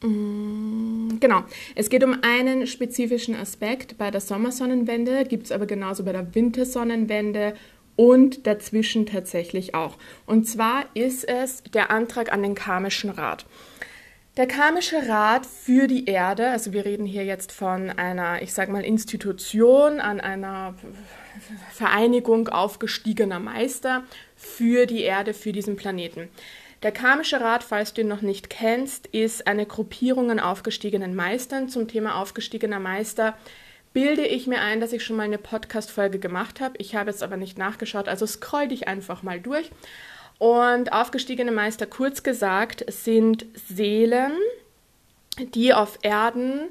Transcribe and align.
mm, 0.02 1.20
Genau, 1.20 1.44
es 1.74 1.90
geht 1.90 2.02
um 2.02 2.16
einen 2.22 2.66
spezifischen 2.66 3.36
Aspekt 3.36 3.98
bei 3.98 4.10
der 4.10 4.22
Sommersonnenwende, 4.22 5.26
gibt 5.26 5.44
es 5.44 5.52
aber 5.52 5.66
genauso 5.66 6.02
bei 6.04 6.12
der 6.12 6.34
Wintersonnenwende 6.34 7.52
und 7.96 8.46
dazwischen 8.46 9.04
tatsächlich 9.04 9.74
auch. 9.74 9.98
Und 10.24 10.48
zwar 10.48 10.86
ist 10.94 11.28
es 11.28 11.62
der 11.74 11.90
Antrag 11.90 12.32
an 12.32 12.42
den 12.42 12.54
karmischen 12.54 13.10
Rat. 13.10 13.44
Der 14.36 14.46
karmische 14.46 15.08
Rat 15.08 15.44
für 15.44 15.88
die 15.88 16.06
Erde, 16.06 16.50
also 16.50 16.72
wir 16.72 16.84
reden 16.84 17.04
hier 17.04 17.24
jetzt 17.24 17.50
von 17.50 17.90
einer, 17.90 18.42
ich 18.42 18.52
sage 18.52 18.70
mal, 18.70 18.84
Institution, 18.84 19.98
an 19.98 20.20
einer 20.20 20.74
Vereinigung 21.72 22.48
aufgestiegener 22.48 23.40
Meister 23.40 24.04
für 24.36 24.86
die 24.86 25.02
Erde, 25.02 25.34
für 25.34 25.50
diesen 25.50 25.74
Planeten. 25.74 26.28
Der 26.84 26.92
karmische 26.92 27.40
Rat, 27.40 27.64
falls 27.64 27.92
du 27.92 28.02
ihn 28.02 28.08
noch 28.08 28.22
nicht 28.22 28.50
kennst, 28.50 29.08
ist 29.08 29.48
eine 29.48 29.66
Gruppierung 29.66 30.30
an 30.30 30.40
aufgestiegenen 30.40 31.14
Meistern. 31.16 31.68
Zum 31.68 31.88
Thema 31.88 32.14
aufgestiegener 32.20 32.80
Meister 32.80 33.36
bilde 33.92 34.24
ich 34.24 34.46
mir 34.46 34.60
ein, 34.60 34.80
dass 34.80 34.92
ich 34.92 35.04
schon 35.04 35.16
mal 35.16 35.24
eine 35.24 35.38
Podcast-Folge 35.38 36.20
gemacht 36.20 36.60
habe. 36.60 36.74
Ich 36.78 36.94
habe 36.94 37.10
jetzt 37.10 37.24
aber 37.24 37.36
nicht 37.36 37.58
nachgeschaut, 37.58 38.08
also 38.08 38.26
scroll 38.26 38.68
dich 38.68 38.86
einfach 38.86 39.24
mal 39.24 39.40
durch. 39.40 39.70
Und 40.40 40.94
aufgestiegene 40.94 41.52
Meister, 41.52 41.84
kurz 41.84 42.22
gesagt, 42.22 42.82
sind 42.88 43.44
Seelen, 43.52 44.32
die 45.38 45.74
auf 45.74 45.98
Erden 46.00 46.70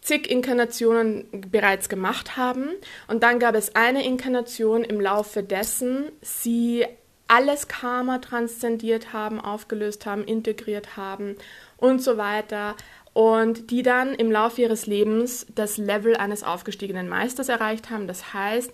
zig 0.00 0.30
Inkarnationen 0.30 1.26
bereits 1.50 1.88
gemacht 1.88 2.36
haben. 2.36 2.68
Und 3.08 3.24
dann 3.24 3.40
gab 3.40 3.56
es 3.56 3.74
eine 3.74 4.04
Inkarnation 4.04 4.84
im 4.84 5.00
Laufe 5.00 5.42
dessen 5.42 6.12
sie 6.20 6.86
alles 7.26 7.66
Karma 7.66 8.18
transzendiert 8.18 9.12
haben, 9.12 9.40
aufgelöst 9.40 10.06
haben, 10.06 10.22
integriert 10.22 10.96
haben 10.96 11.34
und 11.76 12.00
so 12.00 12.16
weiter. 12.16 12.76
Und 13.12 13.72
die 13.72 13.82
dann 13.82 14.14
im 14.14 14.30
Laufe 14.30 14.62
ihres 14.62 14.86
Lebens 14.86 15.46
das 15.52 15.78
Level 15.78 16.14
eines 16.14 16.44
aufgestiegenen 16.44 17.08
Meisters 17.08 17.48
erreicht 17.48 17.90
haben. 17.90 18.06
Das 18.06 18.32
heißt, 18.34 18.70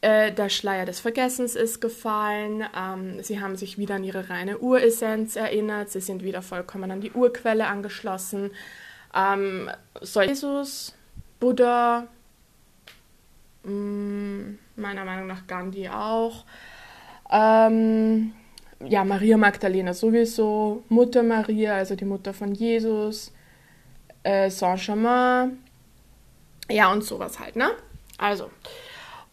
äh, 0.00 0.32
der 0.32 0.48
Schleier 0.48 0.86
des 0.86 1.00
Vergessens 1.00 1.56
ist 1.56 1.80
gefallen. 1.80 2.64
Ähm, 2.76 3.22
sie 3.22 3.40
haben 3.40 3.56
sich 3.56 3.78
wieder 3.78 3.96
an 3.96 4.04
ihre 4.04 4.30
reine 4.30 4.58
Uressenz 4.58 5.34
erinnert. 5.34 5.90
Sie 5.90 6.00
sind 6.00 6.22
wieder 6.22 6.42
vollkommen 6.42 6.90
an 6.90 7.00
die 7.00 7.10
Urquelle 7.12 7.66
angeschlossen. 7.66 8.52
Ähm, 9.14 9.70
soll 10.00 10.26
Jesus, 10.26 10.94
Buddha, 11.40 12.06
mh, 13.64 13.72
mm, 13.72 14.58
meiner 14.76 15.04
Meinung 15.04 15.26
nach 15.26 15.46
Gandhi 15.46 15.88
auch. 15.88 16.44
Ähm, 17.30 18.32
ja, 18.86 19.04
Maria 19.04 19.36
Magdalena 19.36 19.92
sowieso, 19.92 20.84
Mutter 20.88 21.22
Maria, 21.22 21.74
also 21.74 21.96
die 21.96 22.04
Mutter 22.04 22.32
von 22.32 22.54
Jesus, 22.54 23.32
äh, 24.22 24.48
Saint-Germain, 24.48 25.58
ja 26.70 26.92
und 26.92 27.02
sowas 27.02 27.38
halt, 27.40 27.56
ne? 27.56 27.70
Also, 28.18 28.50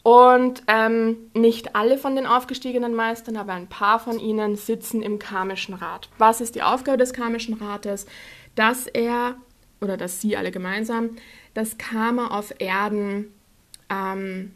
und 0.06 0.62
ähm, 0.68 1.18
nicht 1.34 1.76
alle 1.76 1.98
von 1.98 2.16
den 2.16 2.28
aufgestiegenen 2.28 2.94
Meistern, 2.94 3.38
aber 3.38 3.54
ein 3.54 3.66
paar 3.66 3.98
von 3.98 4.20
ihnen 4.20 4.56
sitzen 4.56 5.02
im 5.02 5.18
karmischen 5.18 5.74
Rat. 5.74 6.10
Was 6.20 6.42
ist 6.42 6.54
die 6.54 6.62
Aufgabe 6.62 7.00
des 7.00 7.12
karmischen 7.12 7.56
Rates? 7.56 8.06
Dass 8.54 8.86
er, 8.86 9.36
oder 9.82 9.98
dass 9.98 10.22
sie 10.22 10.38
alle 10.38 10.52
gemeinsam, 10.52 11.16
das 11.56 11.80
Karma 11.80 12.28
auf 12.28 12.54
Erden 12.60 13.34
ähm, 13.90 14.54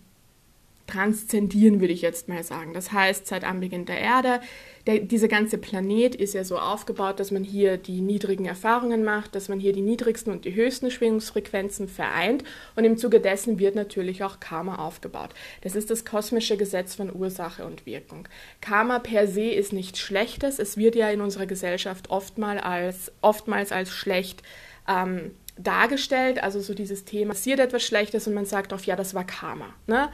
transzendieren, 0.89 1.79
würde 1.79 1.93
ich 1.93 2.01
jetzt 2.01 2.27
mal 2.27 2.43
sagen. 2.43 2.73
Das 2.73 2.91
heißt, 2.91 3.27
seit 3.27 3.43
Anbeginn 3.43 3.85
der 3.85 3.99
Erde, 3.99 4.41
der, 4.87 4.99
dieser 4.99 5.27
ganze 5.27 5.57
Planet 5.57 6.15
ist 6.15 6.33
ja 6.33 6.43
so 6.43 6.57
aufgebaut, 6.57 7.19
dass 7.19 7.31
man 7.31 7.43
hier 7.43 7.77
die 7.77 8.01
niedrigen 8.01 8.45
Erfahrungen 8.45 9.03
macht, 9.03 9.35
dass 9.35 9.49
man 9.49 9.59
hier 9.59 9.71
die 9.71 9.81
niedrigsten 9.81 10.31
und 10.31 10.45
die 10.45 10.55
höchsten 10.55 10.89
Schwingungsfrequenzen 10.89 11.87
vereint 11.87 12.43
und 12.75 12.85
im 12.85 12.97
Zuge 12.97 13.19
dessen 13.19 13.59
wird 13.59 13.75
natürlich 13.75 14.23
auch 14.23 14.39
Karma 14.39 14.75
aufgebaut. 14.77 15.29
Das 15.61 15.75
ist 15.75 15.91
das 15.91 16.05
kosmische 16.05 16.57
Gesetz 16.57 16.95
von 16.95 17.13
Ursache 17.13 17.65
und 17.65 17.85
Wirkung. 17.85 18.27
Karma 18.61 18.99
per 18.99 19.27
se 19.27 19.49
ist 19.49 19.73
nichts 19.73 19.99
Schlechtes, 19.99 20.57
es 20.57 20.75
wird 20.75 20.95
ja 20.95 21.09
in 21.09 21.21
unserer 21.21 21.45
Gesellschaft 21.45 22.09
oftmals 22.09 22.63
als, 22.63 23.11
oftmals 23.21 23.71
als 23.71 23.91
schlecht 23.91 24.41
ähm, 24.87 25.31
dargestellt, 25.59 26.41
also 26.41 26.61
so 26.61 26.73
dieses 26.73 27.05
Thema, 27.05 27.33
passiert 27.33 27.59
etwas 27.59 27.83
Schlechtes 27.83 28.27
und 28.27 28.33
man 28.33 28.45
sagt 28.45 28.73
oft, 28.73 28.85
ja, 28.85 28.95
das 28.95 29.13
war 29.13 29.25
Karma. 29.25 29.73
Ne? 29.87 30.09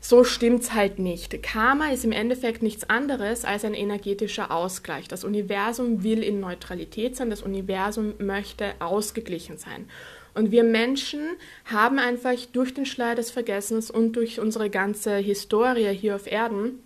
So 0.00 0.24
stimmt's 0.24 0.72
halt 0.72 0.98
nicht. 0.98 1.42
Karma 1.42 1.90
ist 1.90 2.04
im 2.04 2.12
Endeffekt 2.12 2.62
nichts 2.62 2.88
anderes 2.88 3.44
als 3.44 3.64
ein 3.64 3.74
energetischer 3.74 4.50
Ausgleich. 4.50 5.08
Das 5.08 5.24
Universum 5.24 6.02
will 6.02 6.22
in 6.22 6.38
Neutralität 6.40 7.16
sein, 7.16 7.30
das 7.30 7.42
Universum 7.42 8.14
möchte 8.18 8.74
ausgeglichen 8.78 9.58
sein. 9.58 9.88
Und 10.34 10.50
wir 10.50 10.64
Menschen 10.64 11.20
haben 11.64 11.98
einfach 11.98 12.36
durch 12.52 12.74
den 12.74 12.84
Schleier 12.84 13.14
des 13.14 13.30
Vergessens 13.30 13.90
und 13.90 14.12
durch 14.12 14.38
unsere 14.38 14.68
ganze 14.68 15.16
Historie 15.16 15.88
hier 15.94 16.14
auf 16.14 16.30
Erden 16.30 16.82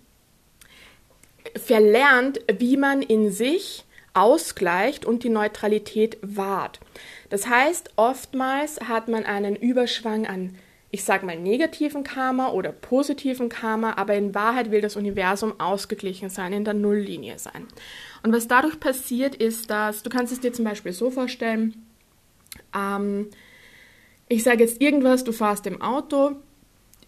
verlernt, 1.55 2.39
wie 2.59 2.77
man 2.77 3.01
in 3.01 3.31
sich 3.31 3.83
ausgleicht 4.13 5.05
und 5.05 5.23
die 5.23 5.29
Neutralität 5.29 6.17
wahrt. 6.21 6.79
Das 7.29 7.47
heißt, 7.47 7.91
oftmals 7.95 8.79
hat 8.81 9.07
man 9.07 9.25
einen 9.25 9.55
Überschwang 9.55 10.27
an 10.27 10.55
ich 10.91 11.05
sage 11.05 11.25
mal, 11.25 11.39
negativen 11.39 12.03
Karma 12.03 12.49
oder 12.49 12.73
positiven 12.73 13.47
Karma, 13.47 13.93
aber 13.95 14.15
in 14.15 14.35
Wahrheit 14.35 14.71
will 14.71 14.81
das 14.81 14.97
Universum 14.97 15.57
ausgeglichen 15.59 16.29
sein, 16.29 16.51
in 16.51 16.65
der 16.65 16.73
Nulllinie 16.73 17.39
sein. 17.39 17.67
Und 18.23 18.33
was 18.33 18.47
dadurch 18.47 18.79
passiert, 18.79 19.35
ist, 19.35 19.69
dass 19.69 20.03
du 20.03 20.09
kannst 20.09 20.33
es 20.33 20.41
dir 20.41 20.51
zum 20.51 20.65
Beispiel 20.65 20.91
so 20.91 21.09
vorstellen, 21.09 21.85
ähm, 22.75 23.29
ich 24.27 24.43
sage 24.43 24.63
jetzt 24.63 24.81
irgendwas, 24.81 25.23
du 25.23 25.31
fährst 25.31 25.65
im 25.65 25.81
Auto, 25.81 26.33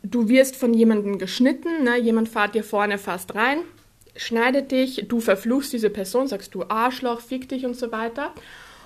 du 0.02 0.30
wirst 0.30 0.56
von 0.56 0.74
jemandem 0.74 1.18
geschnitten, 1.18 1.84
ne? 1.84 1.98
jemand 1.98 2.30
fährt 2.30 2.56
dir 2.56 2.64
vorne 2.64 2.98
fast 2.98 3.36
rein, 3.36 3.60
schneidet 4.16 4.72
dich, 4.72 5.06
du 5.10 5.20
verfluchst 5.20 5.74
diese 5.74 5.90
Person, 5.90 6.28
sagst 6.28 6.56
du 6.56 6.64
Arschloch, 6.64 7.20
fick 7.20 7.50
dich 7.50 7.66
und 7.66 7.76
so 7.76 7.92
weiter. 7.92 8.34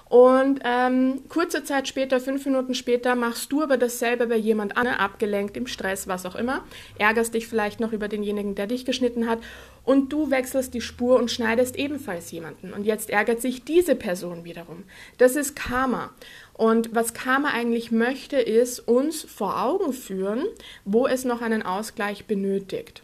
Und 0.09 0.61
ähm, 0.63 1.23
kurze 1.27 1.63
Zeit 1.63 1.87
später, 1.87 2.19
fünf 2.19 2.45
Minuten 2.45 2.73
später, 2.73 3.15
machst 3.15 3.51
du 3.51 3.61
aber 3.61 3.77
dasselbe 3.77 4.27
bei 4.27 4.37
jemand 4.37 4.77
anderem, 4.77 4.99
abgelenkt, 4.99 5.57
im 5.57 5.67
Stress, 5.67 6.07
was 6.07 6.25
auch 6.25 6.35
immer, 6.35 6.63
ärgerst 6.97 7.33
dich 7.33 7.47
vielleicht 7.47 7.79
noch 7.79 7.91
über 7.91 8.07
denjenigen, 8.07 8.55
der 8.55 8.67
dich 8.67 8.85
geschnitten 8.85 9.27
hat 9.27 9.39
und 9.83 10.11
du 10.11 10.31
wechselst 10.31 10.73
die 10.73 10.81
Spur 10.81 11.17
und 11.17 11.31
schneidest 11.31 11.77
ebenfalls 11.77 12.31
jemanden. 12.31 12.73
Und 12.73 12.85
jetzt 12.85 13.09
ärgert 13.09 13.41
sich 13.41 13.63
diese 13.63 13.95
Person 13.95 14.43
wiederum. 14.43 14.83
Das 15.17 15.35
ist 15.35 15.55
Karma. 15.55 16.11
Und 16.53 16.93
was 16.95 17.13
Karma 17.13 17.51
eigentlich 17.51 17.91
möchte, 17.91 18.37
ist 18.37 18.79
uns 18.79 19.23
vor 19.23 19.61
Augen 19.61 19.93
führen, 19.93 20.43
wo 20.85 21.07
es 21.07 21.23
noch 21.25 21.41
einen 21.41 21.63
Ausgleich 21.63 22.25
benötigt. 22.25 23.03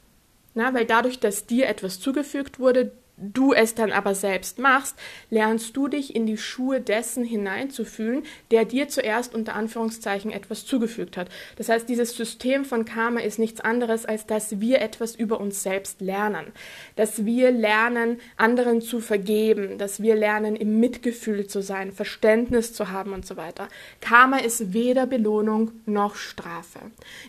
Na, 0.55 0.73
weil 0.73 0.85
dadurch, 0.85 1.19
dass 1.19 1.45
dir 1.45 1.67
etwas 1.67 1.99
zugefügt 1.99 2.59
wurde, 2.59 2.91
du 3.17 3.53
es 3.53 3.75
dann 3.75 3.91
aber 3.91 4.15
selbst 4.15 4.59
machst, 4.59 4.95
lernst 5.29 5.77
du 5.77 5.87
dich 5.87 6.15
in 6.15 6.25
die 6.25 6.37
Schuhe 6.37 6.81
dessen 6.81 7.23
hineinzufühlen, 7.23 8.23
der 8.51 8.65
dir 8.65 8.87
zuerst 8.89 9.35
unter 9.35 9.55
Anführungszeichen 9.55 10.31
etwas 10.31 10.65
zugefügt 10.65 11.15
hat. 11.17 11.29
Das 11.57 11.69
heißt, 11.69 11.87
dieses 11.87 12.15
System 12.15 12.65
von 12.65 12.85
Karma 12.85 13.19
ist 13.19 13.39
nichts 13.39 13.61
anderes, 13.61 14.05
als 14.05 14.25
dass 14.25 14.59
wir 14.59 14.81
etwas 14.81 15.15
über 15.15 15.39
uns 15.39 15.63
selbst 15.63 16.01
lernen, 16.01 16.47
dass 16.95 17.25
wir 17.25 17.51
lernen, 17.51 18.19
anderen 18.37 18.81
zu 18.81 18.99
vergeben, 18.99 19.77
dass 19.77 20.01
wir 20.01 20.15
lernen, 20.15 20.55
im 20.55 20.79
Mitgefühl 20.79 21.47
zu 21.47 21.61
sein, 21.61 21.91
Verständnis 21.91 22.73
zu 22.73 22.89
haben 22.89 23.13
und 23.13 23.25
so 23.25 23.37
weiter. 23.37 23.67
Karma 24.01 24.37
ist 24.37 24.73
weder 24.73 25.05
Belohnung 25.05 25.71
noch 25.85 26.15
Strafe. 26.15 26.79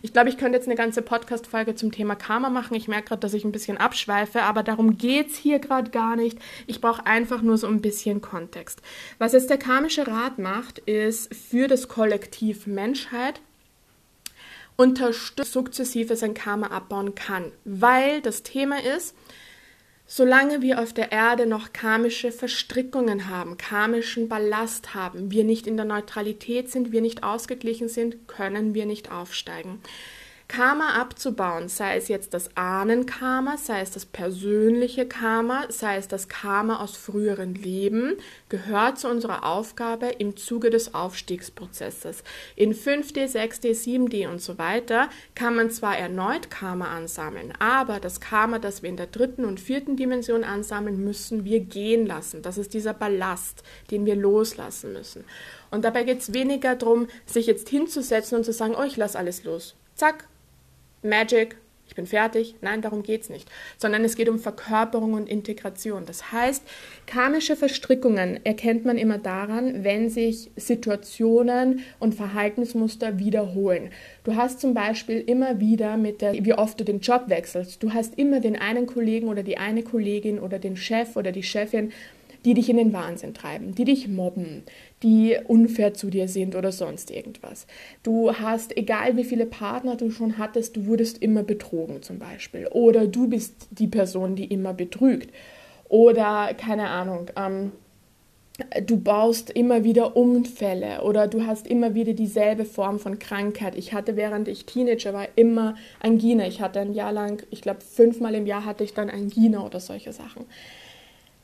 Ich 0.03 0.13
glaube, 0.13 0.29
ich 0.29 0.39
könnte 0.39 0.57
jetzt 0.57 0.67
eine 0.67 0.77
ganze 0.77 1.03
Podcast-Folge 1.03 1.75
zum 1.75 1.93
Thema 1.93 2.15
Karma 2.15 2.49
machen. 2.49 2.75
Ich 2.75 2.89
merke 2.89 3.09
gerade, 3.09 3.21
dass 3.21 3.35
ich 3.35 3.45
ein 3.45 3.53
bisschen 3.53 3.77
abschweife, 3.77 4.43
aber 4.43 4.63
darum 4.63 4.97
geht 4.97 5.31
es 5.31 5.37
hier 5.37 5.59
gerade 5.59 5.84
gerade 5.85 5.91
gar 5.91 6.17
nicht. 6.17 6.39
Ich 6.67 6.81
brauche 6.81 7.07
einfach 7.07 7.43
nur 7.43 7.59
so 7.59 7.67
ein 7.67 7.81
bisschen 7.81 8.21
Kontext. 8.21 8.81
Was 9.19 9.33
jetzt 9.33 9.51
der 9.51 9.59
karmische 9.59 10.07
Rat 10.07 10.39
macht, 10.39 10.79
ist 10.81 11.35
für 11.35 11.69
das 11.69 11.89
Kollektiv 11.89 12.67
Menschheit 12.67 13.41
unterstützt 14.77 15.53
sukzessive 15.53 16.17
sein 16.17 16.35
Karma 16.35 16.69
abbauen 16.69 17.15
kann, 17.15 17.53
weil 17.65 18.21
das 18.21 18.43
Thema 18.43 18.83
ist, 18.83 19.15
Solange 20.07 20.61
wir 20.61 20.83
auf 20.83 20.93
der 20.93 21.13
Erde 21.13 21.47
noch 21.47 21.73
karmische 21.73 22.31
Verstrickungen 22.31 23.31
haben, 23.31 23.57
karmischen 23.57 24.29
Ballast 24.29 24.93
haben, 24.93 25.31
wir 25.31 25.45
nicht 25.45 25.67
in 25.67 25.79
der 25.79 25.87
Neutralität 25.87 26.71
sind, 26.71 26.93
wir 26.93 27.01
nicht 27.01 27.23
ausgeglichen 27.23 27.89
sind, 27.89 28.29
können 28.29 28.75
wir 28.75 28.85
nicht 28.85 29.11
aufsteigen. 29.11 29.81
Karma 30.47 31.01
abzubauen, 31.01 31.69
sei 31.69 31.97
es 31.97 32.09
jetzt 32.09 32.35
das 32.35 32.55
Ahnenkarma, 32.55 33.57
sei 33.57 33.81
es 33.81 33.91
das 33.91 34.05
persönliche 34.05 35.07
Karma, 35.07 35.65
sei 35.71 35.97
es 35.97 36.07
das 36.07 36.29
Karma 36.29 36.81
aus 36.81 36.97
früheren 36.97 37.55
Leben, 37.55 38.17
gehört 38.51 38.99
zu 38.99 39.09
unserer 39.09 39.45
Aufgabe 39.45 40.07
im 40.19 40.37
Zuge 40.37 40.71
des 40.71 40.95
Aufstiegsprozesses. 40.95 42.23
In 42.57 42.75
5D, 42.75 43.27
6D, 43.27 43.73
7D 43.73 44.29
und 44.29 44.41
so 44.41 44.59
weiter 44.59 45.09
kann 45.35 45.57
man 45.57 45.71
zwar 45.71 45.97
erneut 45.97 46.51
Karma 46.51 46.95
ansammeln, 46.95 47.53
aber 47.59 47.99
das 47.99 48.21
Karma, 48.21 48.59
das 48.59 48.83
wir 48.83 48.91
in 48.91 48.97
der 48.97 49.07
dritten 49.07 49.45
und 49.45 49.61
vierten 49.61 49.97
Dimension 49.97 50.45
ansammeln, 50.45 51.03
müssen 51.03 51.45
wir 51.45 51.61
gehen 51.61 52.07
lassen. 52.07 52.43
Das 52.43 52.59
ist 52.59 52.75
dieser 52.75 52.95
Ballast, 52.95 53.63
den 53.91 54.05
wir 54.05 54.15
loslassen 54.15 54.93
müssen. 54.93 55.25
Und 55.71 55.85
dabei 55.85 56.05
geht 56.05 56.21
es 56.21 56.35
weniger 56.35 56.77
darum, 56.77 57.09
sich 57.27 57.47
jetzt 57.47 57.69
hinzusetzen 57.69 58.39
und 58.39 58.45
zu 58.45 58.53
sagen, 58.53 58.77
oh, 58.79 58.85
ich 58.85 58.97
lasse 58.97 59.19
alles 59.19 59.43
los. 59.43 59.75
Zack, 59.97 60.29
Magic, 61.05 61.57
ich 61.87 61.95
bin 61.95 62.07
fertig. 62.07 62.57
Nein, 62.61 62.81
darum 62.81 63.03
geht 63.03 63.23
es 63.23 63.31
nicht. 63.31 63.49
Sondern 63.77 64.05
es 64.05 64.17
geht 64.17 64.29
um 64.29 64.39
Verkörperung 64.39 65.13
und 65.13 65.29
Integration. 65.29 66.07
Das 66.07 66.33
heißt, 66.33 66.65
karmische 67.07 67.57
Verstrickungen 67.57 68.45
erkennt 68.45 68.85
man 68.85 68.99
immer 68.99 69.19
daran, 69.19 69.85
wenn 69.85 70.09
sich 70.09 70.51
Situationen 70.57 71.85
und 72.01 72.15
Verhaltensmuster 72.15 73.19
wiederholen. 73.19 73.91
Du 74.25 74.35
hast 74.35 74.61
zum 74.61 74.75
Beispiel 74.75 75.21
immer 75.21 75.61
wieder 75.61 75.97
mit 75.97 76.23
der, 76.23 76.33
wie 76.33 76.55
oft 76.55 76.81
du 76.81 76.85
den 76.85 77.01
Job 77.01 77.25
wechselst. 77.29 77.83
Du 77.83 77.93
hast 77.93 78.19
immer 78.19 78.41
den 78.41 78.57
einen 78.57 78.87
Kollegen 78.87 79.29
oder 79.29 79.43
die 79.43 79.59
eine 79.59 79.83
Kollegin 79.83 80.41
oder 80.41 80.59
den 80.59 80.77
Chef 80.77 81.17
oder 81.17 81.33
die 81.33 81.43
Chefin, 81.43 81.93
die 82.45 82.55
dich 82.55 82.69
in 82.69 82.77
den 82.77 82.93
Wahnsinn 82.93 83.35
treiben, 83.35 83.75
die 83.75 83.85
dich 83.85 84.09
mobben, 84.09 84.65
die 85.03 85.37
unfair 85.47 85.95
zu 85.95 86.11
dir 86.11 86.29
sind 86.29 86.55
oder 86.55 86.73
sonst 86.73 87.11
irgendwas. 87.11 87.67
Du 88.03 88.33
hast, 88.33 88.77
egal 88.77 89.17
wie 89.17 89.25
viele 89.25 89.47
Partner 89.47 89.97
du 89.97 90.11
schon 90.11 90.39
hattest, 90.39 90.77
du 90.77 90.87
wurdest 90.87 91.23
immer 91.23 91.43
betrogen 91.43 92.03
zum 92.03 92.19
Beispiel. 92.19 92.67
Oder 92.69 93.07
du 93.07 93.29
bist 93.29 93.69
die 93.71 93.89
Person, 93.89 94.37
die 94.37 94.45
immer 94.45 94.75
betrügt. 94.75 95.33
Oder 95.89 96.55
keine 96.55 96.89
Ahnung, 96.89 97.31
ähm, 97.37 97.73
du 98.87 98.99
baust 98.99 99.51
immer 99.51 99.83
wieder 99.85 100.17
Unfälle 100.17 101.03
oder 101.03 101.27
du 101.27 101.47
hast 101.47 101.67
immer 101.67 101.95
wieder 101.95 102.13
dieselbe 102.13 102.65
Form 102.65 102.99
von 102.99 103.19
Krankheit. 103.19 103.75
Ich 103.75 103.93
hatte, 103.93 104.17
während 104.17 104.49
ich 104.49 104.65
Teenager 104.65 105.13
war, 105.13 105.27
immer 105.35 105.75
Angina. 106.01 106.47
Ich 106.47 106.61
hatte 106.61 106.81
ein 106.81 106.95
Jahr 106.95 107.13
lang, 107.13 107.43
ich 107.51 107.63
glaube 107.63 107.81
fünfmal 107.81 108.35
im 108.35 108.47
Jahr 108.47 108.65
hatte 108.65 108.85
ich 108.85 108.95
dann 108.95 109.11
Angina 109.11 109.65
oder 109.65 109.81
solche 109.81 110.13
Sachen. 110.13 110.47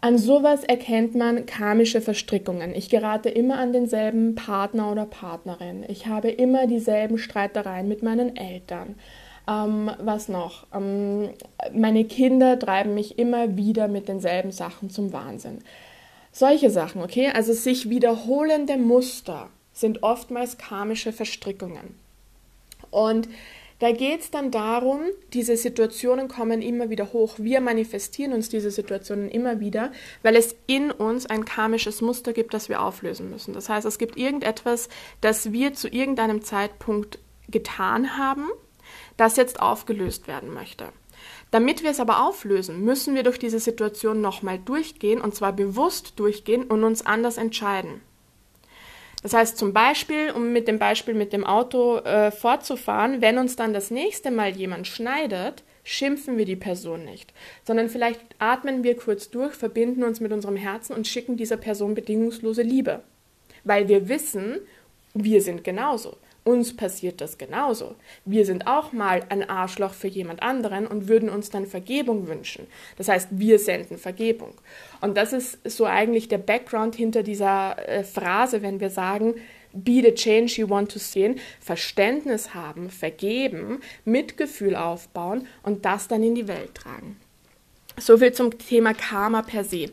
An 0.03 0.17
sowas 0.17 0.65
erkennt 0.65 1.15
man 1.15 1.45
karmische 1.45 2.01
Verstrickungen. 2.01 2.75
Ich 2.75 2.89
gerate 2.89 3.29
immer 3.29 3.59
an 3.59 3.73
denselben 3.73 4.35
Partner 4.35 4.91
oder 4.91 5.05
Partnerin. 5.05 5.85
Ich 5.89 6.07
habe 6.07 6.31
immer 6.31 6.67
dieselben 6.67 7.19
Streitereien 7.19 7.87
mit 7.87 8.03
meinen 8.03 8.35
Eltern. 8.35 8.95
Ähm, 9.47 9.91
was 9.99 10.29
noch? 10.29 10.67
Ähm, 10.73 11.31
meine 11.75 12.05
Kinder 12.05 12.59
treiben 12.59 12.95
mich 12.95 13.19
immer 13.19 13.57
wieder 13.57 13.89
mit 13.89 14.09
denselben 14.09 14.53
Sachen 14.53 14.89
zum 14.89 15.13
Wahnsinn. 15.13 15.59
Solche 16.33 16.71
Sachen, 16.71 17.03
okay? 17.03 17.31
Also 17.35 17.53
sich 17.53 17.91
wiederholende 17.91 18.79
Muster 18.79 19.49
sind 19.73 20.03
oftmals 20.03 20.57
karmische 20.57 21.13
Verstrickungen. 21.13 21.95
Und 22.91 23.29
da 23.81 23.93
geht 23.93 24.21
es 24.21 24.31
dann 24.31 24.51
darum, 24.51 25.01
diese 25.33 25.57
Situationen 25.57 26.29
kommen 26.29 26.61
immer 26.61 26.91
wieder 26.91 27.13
hoch. 27.13 27.35
Wir 27.39 27.63
manifestieren 27.63 28.35
uns 28.35 28.51
diese 28.51 28.71
Situationen 28.71 29.31
immer 29.31 29.59
wieder, 29.59 29.91
weil 30.23 30.37
es 30.37 30.55
in 30.67 30.91
uns 30.91 31.27
ein 31.27 31.47
karmisches 31.47 32.03
Muster 32.03 32.35
gibt, 32.35 32.53
das 32.53 32.69
wir 32.69 32.83
auflösen 32.83 33.31
müssen. 33.31 33.55
Das 33.55 33.71
heißt, 33.71 33.87
es 33.87 33.99
gibt 33.99 34.19
irgendetwas, 34.19 34.91
das 35.23 35.53
wir 35.53 35.73
zu 35.73 35.89
irgendeinem 35.89 36.43
Zeitpunkt 36.43 37.19
getan 37.49 38.19
haben, 38.19 38.49
das 39.17 39.37
jetzt 39.37 39.61
aufgelöst 39.61 40.29
werden 40.29 40.53
möchte. 40.53 40.91
Damit 41.51 41.83
wir 41.83 41.91
es 41.91 42.01
aber 42.01 42.23
auflösen, 42.23 42.85
müssen 42.85 43.15
wir 43.15 43.23
durch 43.23 43.39
diese 43.39 43.61
Situation 43.61 44.21
nochmal 44.21 44.59
durchgehen, 44.59 45.23
und 45.23 45.35
zwar 45.35 45.55
bewusst 45.55 46.21
durchgehen 46.21 46.65
und 46.65 46.85
uns 46.85 47.05
anders 47.05 47.39
entscheiden. 47.39 48.03
Das 49.23 49.35
heißt 49.35 49.59
zum 49.59 49.73
Beispiel, 49.73 50.31
um 50.31 50.53
mit 50.53 50.67
dem 50.67 50.79
Beispiel 50.79 51.15
mit 51.15 51.33
dem 51.33 51.45
Auto 51.45 51.99
äh, 51.99 52.31
fortzufahren, 52.31 53.21
wenn 53.21 53.39
uns 53.39 53.57
dann 53.57 53.75
das 53.75 53.91
nächste 53.91 54.31
Mal 54.31 54.57
jemand 54.57 54.87
schneidet, 54.87 55.63
schimpfen 55.83 56.39
wir 56.39 56.45
die 56.45 56.57
Person 56.57 57.05
nicht, 57.05 57.33
sondern 57.65 57.89
vielleicht 57.89 58.21
atmen 58.39 58.83
wir 58.85 58.97
kurz 58.97 59.31
durch, 59.31 59.55
verbinden 59.55 60.05
uns 60.05 60.21
mit 60.21 60.33
unserem 60.33 60.57
Herzen 60.57 60.95
und 60.95 61.07
schicken 61.07 61.37
dieser 61.37 61.57
Person 61.57 61.95
bedingungslose 61.95 62.63
Liebe, 62.63 63.03
weil 63.65 63.89
wir 63.89 64.09
wissen, 64.09 64.59
wir 65.15 65.43
sind 65.43 65.65
genauso. 65.65 66.17
Uns 66.43 66.75
passiert 66.75 67.21
das 67.21 67.37
genauso. 67.37 67.97
Wir 68.25 68.47
sind 68.47 68.67
auch 68.67 68.93
mal 68.93 69.23
ein 69.29 69.49
Arschloch 69.49 69.93
für 69.93 70.09
jemand 70.09 70.43
anderen 70.43 70.87
und 70.87 71.07
würden 71.07 71.29
uns 71.29 71.51
dann 71.51 71.67
Vergebung 71.67 72.29
wünschen. 72.29 72.67
Das 72.97 73.09
heißt, 73.09 73.29
wir 73.33 73.59
senden 73.59 73.99
Vergebung. 73.99 74.55
Und 75.03 75.17
das 75.19 75.35
ist 75.35 75.59
so 75.65 75.85
eigentlich 75.85 76.29
der 76.29 76.39
Background 76.39 76.95
hinter 76.95 77.23
dieser 77.23 77.77
äh, 77.87 78.05
Phrase, 78.05 78.63
wenn 78.63 78.81
wir 78.81 78.89
sagen, 78.89 79.35
be 79.73 80.03
the 80.03 80.15
change 80.15 80.61
you 80.61 80.69
want 80.69 80.91
to 80.91 80.99
see, 80.99 81.37
Verständnis 81.61 82.55
haben, 82.55 82.91
vergeben, 82.91 83.81
Mitgefühl 84.05 84.77
aufbauen 84.77 85.47
und 85.63 85.85
das 85.85 86.09
dann 86.09 86.23
in 86.23 86.35
die 86.35 86.49
Welt 86.49 86.75
tragen. 86.75 87.17
So 87.99 88.17
viel 88.17 88.33
zum 88.33 88.57
Thema 88.59 88.95
Karma 88.95 89.43
per 89.43 89.65
se. 89.65 89.91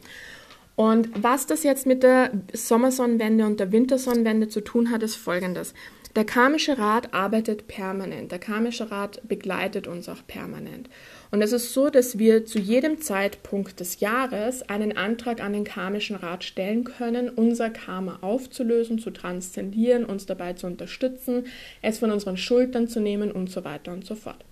Und 0.76 1.10
was 1.24 1.48
das 1.48 1.64
jetzt 1.64 1.88
mit 1.88 2.04
der 2.04 2.32
Sommersonnenwende 2.54 3.46
und 3.46 3.60
der 3.60 3.72
Wintersonnenwende 3.72 4.48
zu 4.48 4.62
tun 4.62 4.92
hat, 4.92 5.02
ist 5.02 5.16
folgendes. 5.16 5.74
Der 6.18 6.26
karmische 6.26 6.80
Rat 6.80 7.14
arbeitet 7.14 7.68
permanent. 7.68 8.32
Der 8.32 8.40
karmische 8.40 8.90
Rat 8.90 9.22
begleitet 9.28 9.86
uns 9.86 10.10
auch 10.10 10.26
permanent. 10.26 10.90
Und 11.30 11.44
es 11.44 11.52
ist 11.52 11.76
so, 11.76 11.92
dass 11.92 12.18
wir 12.18 12.44
zu 12.44 12.58
jedem 12.58 13.00
Zeitpunkt 13.00 13.80
des 13.80 14.00
Jahres 14.00 14.68
einen 14.68 14.98
Antrag 14.98 15.44
an 15.44 15.54
den 15.54 15.64
karmischen 15.64 16.16
Rat 16.16 16.44
stellen 16.44 16.86
können, 16.86 17.30
unser 17.30 17.70
Karma 17.70 18.18
aufzulösen, 18.22 18.98
zu 18.98 19.12
transzendieren, 19.12 20.06
uns 20.06 20.26
dabei 20.26 20.54
zu 20.54 20.66
unterstützen, 20.66 21.46
es 21.84 22.00
von 22.00 22.10
unseren 22.10 22.38
Schultern 22.38 22.88
zu 22.88 23.00
nehmen 23.00 23.32
und 23.32 23.52
so 23.52 23.64
weiter 23.64 23.94
und 23.94 24.04
so 24.04 24.16
fort. 24.16 24.44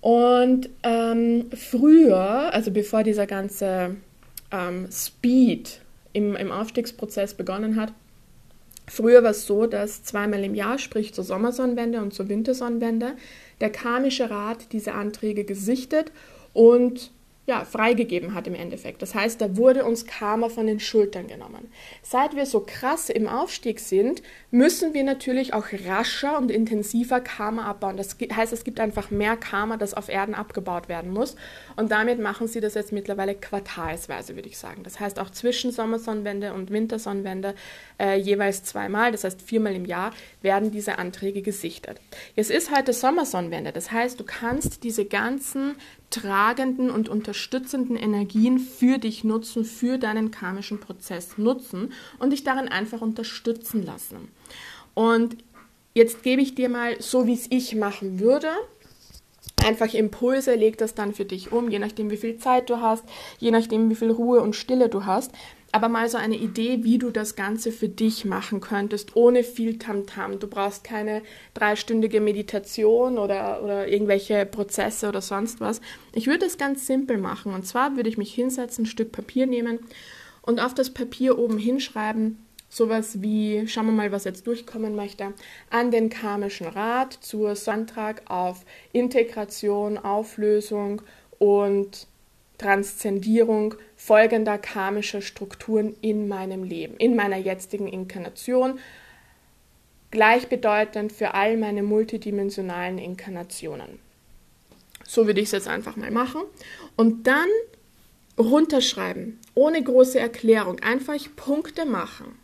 Und 0.00 0.68
ähm, 0.82 1.48
früher, 1.54 2.52
also 2.52 2.72
bevor 2.72 3.04
dieser 3.04 3.28
ganze 3.28 3.94
ähm, 4.50 4.88
Speed 4.90 5.78
im, 6.12 6.34
im 6.34 6.50
Aufstiegsprozess 6.50 7.34
begonnen 7.34 7.76
hat, 7.76 7.92
Früher 8.94 9.22
war 9.22 9.30
es 9.30 9.46
so, 9.46 9.66
dass 9.66 10.02
zweimal 10.02 10.44
im 10.44 10.54
Jahr, 10.54 10.78
sprich 10.78 11.14
zur 11.14 11.24
Sommersonnenwende 11.24 12.02
und 12.02 12.12
zur 12.12 12.28
Wintersonnenwende, 12.28 13.14
der 13.62 13.70
karmische 13.70 14.28
Rat 14.28 14.70
diese 14.72 14.92
Anträge 14.92 15.44
gesichtet 15.44 16.12
und 16.52 17.10
ja, 17.44 17.64
freigegeben 17.64 18.34
hat 18.34 18.46
im 18.46 18.54
Endeffekt. 18.54 19.02
Das 19.02 19.16
heißt, 19.16 19.40
da 19.40 19.56
wurde 19.56 19.84
uns 19.84 20.06
Karma 20.06 20.48
von 20.48 20.68
den 20.68 20.78
Schultern 20.78 21.26
genommen. 21.26 21.72
Seit 22.00 22.36
wir 22.36 22.46
so 22.46 22.60
krass 22.60 23.10
im 23.10 23.26
Aufstieg 23.26 23.80
sind, 23.80 24.22
müssen 24.52 24.94
wir 24.94 25.02
natürlich 25.02 25.52
auch 25.52 25.66
rascher 25.86 26.38
und 26.38 26.52
intensiver 26.52 27.20
Karma 27.20 27.64
abbauen. 27.64 27.96
Das 27.96 28.16
heißt, 28.32 28.52
es 28.52 28.62
gibt 28.62 28.78
einfach 28.78 29.10
mehr 29.10 29.36
Karma, 29.36 29.76
das 29.76 29.92
auf 29.92 30.08
Erden 30.08 30.36
abgebaut 30.36 30.88
werden 30.88 31.10
muss. 31.10 31.34
Und 31.74 31.90
damit 31.90 32.20
machen 32.20 32.46
sie 32.46 32.60
das 32.60 32.74
jetzt 32.74 32.92
mittlerweile 32.92 33.34
quartalsweise, 33.34 34.36
würde 34.36 34.48
ich 34.48 34.56
sagen. 34.56 34.84
Das 34.84 35.00
heißt, 35.00 35.18
auch 35.18 35.30
zwischen 35.30 35.72
Sommersonnenwende 35.72 36.54
und 36.54 36.70
Wintersonnenwende 36.70 37.56
äh, 37.98 38.20
jeweils 38.20 38.62
zweimal, 38.62 39.10
das 39.10 39.24
heißt 39.24 39.42
viermal 39.42 39.74
im 39.74 39.84
Jahr, 39.84 40.12
werden 40.42 40.70
diese 40.70 40.98
Anträge 40.98 41.42
gesichtet. 41.42 42.00
Es 42.36 42.50
ist 42.50 42.70
heute 42.70 42.92
Sommersonnenwende. 42.92 43.72
Das 43.72 43.90
heißt, 43.90 44.20
du 44.20 44.24
kannst 44.24 44.84
diese 44.84 45.06
ganzen 45.06 45.74
tragenden 46.12 46.90
und 46.90 47.08
unterstützenden 47.08 47.96
Energien 47.96 48.58
für 48.58 48.98
dich 48.98 49.24
nutzen, 49.24 49.64
für 49.64 49.98
deinen 49.98 50.30
karmischen 50.30 50.78
Prozess 50.78 51.38
nutzen 51.38 51.92
und 52.18 52.30
dich 52.30 52.44
darin 52.44 52.68
einfach 52.68 53.00
unterstützen 53.00 53.84
lassen. 53.84 54.28
Und 54.94 55.36
jetzt 55.94 56.22
gebe 56.22 56.42
ich 56.42 56.54
dir 56.54 56.68
mal 56.68 57.00
so, 57.00 57.26
wie 57.26 57.34
es 57.34 57.46
ich 57.50 57.74
machen 57.74 58.20
würde. 58.20 58.48
Einfach 59.64 59.94
Impulse, 59.94 60.54
leg 60.54 60.76
das 60.78 60.94
dann 60.94 61.14
für 61.14 61.24
dich 61.24 61.50
um, 61.50 61.70
je 61.70 61.78
nachdem, 61.78 62.10
wie 62.10 62.16
viel 62.16 62.36
Zeit 62.36 62.68
du 62.68 62.80
hast, 62.80 63.04
je 63.38 63.50
nachdem, 63.50 63.90
wie 63.90 63.94
viel 63.94 64.10
Ruhe 64.10 64.40
und 64.40 64.54
Stille 64.54 64.88
du 64.88 65.06
hast. 65.06 65.32
Aber 65.72 65.88
mal 65.88 66.08
so 66.08 66.18
eine 66.18 66.36
Idee, 66.36 66.84
wie 66.84 66.98
du 66.98 67.10
das 67.10 67.34
Ganze 67.34 67.72
für 67.72 67.88
dich 67.88 68.26
machen 68.26 68.60
könntest, 68.60 69.16
ohne 69.16 69.42
viel 69.42 69.78
Tamtam. 69.78 70.32
-Tam. 70.32 70.38
Du 70.38 70.46
brauchst 70.46 70.84
keine 70.84 71.22
dreistündige 71.54 72.20
Meditation 72.20 73.18
oder, 73.18 73.62
oder 73.64 73.88
irgendwelche 73.88 74.44
Prozesse 74.44 75.08
oder 75.08 75.22
sonst 75.22 75.60
was. 75.60 75.80
Ich 76.12 76.26
würde 76.26 76.44
es 76.44 76.58
ganz 76.58 76.86
simpel 76.86 77.16
machen. 77.16 77.54
Und 77.54 77.66
zwar 77.66 77.96
würde 77.96 78.10
ich 78.10 78.18
mich 78.18 78.34
hinsetzen, 78.34 78.84
ein 78.84 78.86
Stück 78.86 79.12
Papier 79.12 79.46
nehmen 79.46 79.78
und 80.42 80.60
auf 80.60 80.74
das 80.74 80.90
Papier 80.90 81.38
oben 81.38 81.56
hinschreiben, 81.56 82.44
sowas 82.68 83.22
wie, 83.22 83.66
schauen 83.66 83.86
wir 83.86 83.92
mal, 83.92 84.12
was 84.12 84.24
jetzt 84.24 84.46
durchkommen 84.46 84.94
möchte, 84.94 85.32
an 85.70 85.90
den 85.90 86.10
karmischen 86.10 86.66
Rat 86.66 87.14
zur 87.20 87.54
Antrag 87.66 88.22
auf 88.30 88.64
Integration, 88.92 89.96
Auflösung 89.96 91.00
und 91.38 92.06
Transzendierung 92.58 93.74
folgender 94.04 94.58
karmischer 94.58 95.22
Strukturen 95.22 95.94
in 96.00 96.26
meinem 96.26 96.64
Leben, 96.64 96.96
in 96.96 97.14
meiner 97.14 97.36
jetzigen 97.36 97.86
Inkarnation, 97.86 98.80
gleichbedeutend 100.10 101.12
für 101.12 101.34
all 101.34 101.56
meine 101.56 101.84
multidimensionalen 101.84 102.98
Inkarnationen. 102.98 104.00
So 105.06 105.26
würde 105.26 105.40
ich 105.40 105.46
es 105.46 105.52
jetzt 105.52 105.68
einfach 105.68 105.94
mal 105.94 106.10
machen. 106.10 106.42
Und 106.96 107.28
dann 107.28 107.48
runterschreiben, 108.36 109.38
ohne 109.54 109.80
große 109.80 110.18
Erklärung, 110.18 110.80
einfach 110.80 111.14
Punkte 111.36 111.84
machen 111.84 112.36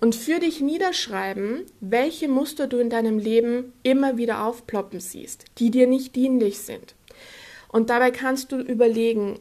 und 0.00 0.14
für 0.14 0.38
dich 0.38 0.60
niederschreiben, 0.60 1.66
welche 1.80 2.28
Muster 2.28 2.68
du 2.68 2.78
in 2.78 2.88
deinem 2.88 3.18
Leben 3.18 3.72
immer 3.82 4.16
wieder 4.16 4.44
aufploppen 4.44 5.00
siehst, 5.00 5.44
die 5.58 5.72
dir 5.72 5.88
nicht 5.88 6.14
dienlich 6.14 6.60
sind. 6.60 6.94
Und 7.66 7.90
dabei 7.90 8.12
kannst 8.12 8.52
du 8.52 8.60
überlegen, 8.60 9.40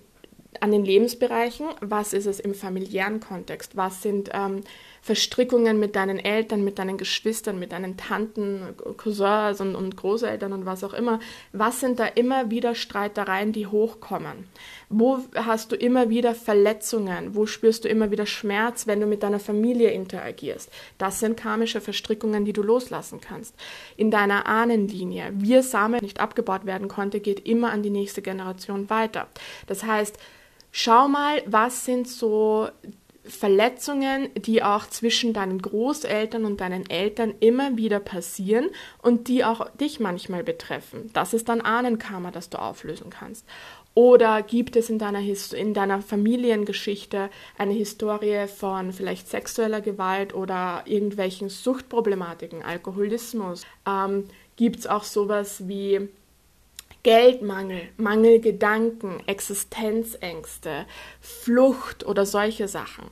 an 0.61 0.71
den 0.71 0.85
Lebensbereichen, 0.85 1.67
was 1.81 2.13
ist 2.13 2.25
es 2.25 2.39
im 2.39 2.53
familiären 2.53 3.19
Kontext, 3.19 3.75
was 3.75 4.01
sind 4.01 4.29
ähm, 4.33 4.63
Verstrickungen 5.07 5.79
mit 5.79 5.95
deinen 5.95 6.19
Eltern, 6.19 6.65
mit 6.65 6.79
deinen 6.79 6.97
Geschwistern, 6.97 7.57
mit 7.59 7.71
deinen 7.71 7.95
Tanten, 7.95 8.75
Cousins 8.97 9.61
und, 9.61 9.73
und 9.73 9.95
Großeltern 9.95 10.51
und 10.51 10.65
was 10.65 10.83
auch 10.83 10.93
immer. 10.93 11.21
Was 11.53 11.79
sind 11.79 11.99
da 11.99 12.05
immer 12.07 12.51
wieder 12.51 12.75
Streitereien, 12.75 13.53
die 13.53 13.67
hochkommen? 13.67 14.49
Wo 14.89 15.19
hast 15.33 15.71
du 15.71 15.77
immer 15.77 16.09
wieder 16.09 16.35
Verletzungen? 16.35 17.35
Wo 17.35 17.45
spürst 17.45 17.85
du 17.85 17.87
immer 17.87 18.11
wieder 18.11 18.25
Schmerz, 18.25 18.85
wenn 18.85 18.99
du 18.99 19.05
mit 19.05 19.23
deiner 19.23 19.39
Familie 19.39 19.91
interagierst? 19.91 20.69
Das 20.97 21.21
sind 21.21 21.37
karmische 21.37 21.79
Verstrickungen, 21.79 22.43
die 22.43 22.53
du 22.53 22.61
loslassen 22.61 23.21
kannst. 23.21 23.55
In 23.95 24.11
deiner 24.11 24.45
Ahnenlinie, 24.45 25.31
wie 25.35 25.61
Samen 25.61 26.01
nicht 26.01 26.19
abgebaut 26.19 26.65
werden 26.65 26.89
konnte, 26.89 27.21
geht 27.21 27.47
immer 27.47 27.71
an 27.71 27.81
die 27.81 27.89
nächste 27.91 28.21
Generation 28.21 28.89
weiter. 28.89 29.27
Das 29.67 29.83
heißt, 29.83 30.17
schau 30.71 31.07
mal, 31.07 31.41
was 31.45 31.85
sind 31.85 32.07
so 32.07 32.69
Verletzungen, 33.23 34.29
die 34.35 34.63
auch 34.63 34.87
zwischen 34.87 35.33
deinen 35.33 35.61
Großeltern 35.61 36.45
und 36.45 36.61
deinen 36.61 36.89
Eltern 36.89 37.33
immer 37.39 37.77
wieder 37.77 37.99
passieren 37.99 38.69
und 39.01 39.27
die 39.27 39.43
auch 39.43 39.69
dich 39.71 39.99
manchmal 39.99 40.43
betreffen. 40.43 41.09
Das 41.13 41.33
ist 41.33 41.49
dann 41.49 41.61
Ahnenkarma, 41.61 42.31
das 42.31 42.49
du 42.49 42.57
auflösen 42.57 43.09
kannst. 43.09 43.45
Oder 43.93 44.43
gibt 44.43 44.75
es 44.75 44.89
in 44.89 44.99
deiner, 44.99 45.21
in 45.53 45.73
deiner 45.73 46.01
Familiengeschichte 46.01 47.29
eine 47.57 47.73
Historie 47.73 48.47
von 48.47 48.93
vielleicht 48.93 49.27
sexueller 49.27 49.81
Gewalt 49.81 50.35
oder 50.35 50.83
irgendwelchen 50.85 51.49
Suchtproblematiken, 51.49 52.61
Alkoholismus? 52.61 53.63
Ähm, 53.87 54.25
gibt 54.55 54.79
es 54.79 54.87
auch 54.87 55.03
sowas 55.03 55.67
wie 55.67 56.09
Geldmangel, 57.03 57.81
Mangelgedanken, 57.97 59.21
Existenzängste, 59.27 60.85
Flucht 61.21 62.05
oder 62.05 62.25
solche 62.25 62.67
Sachen. 62.67 63.05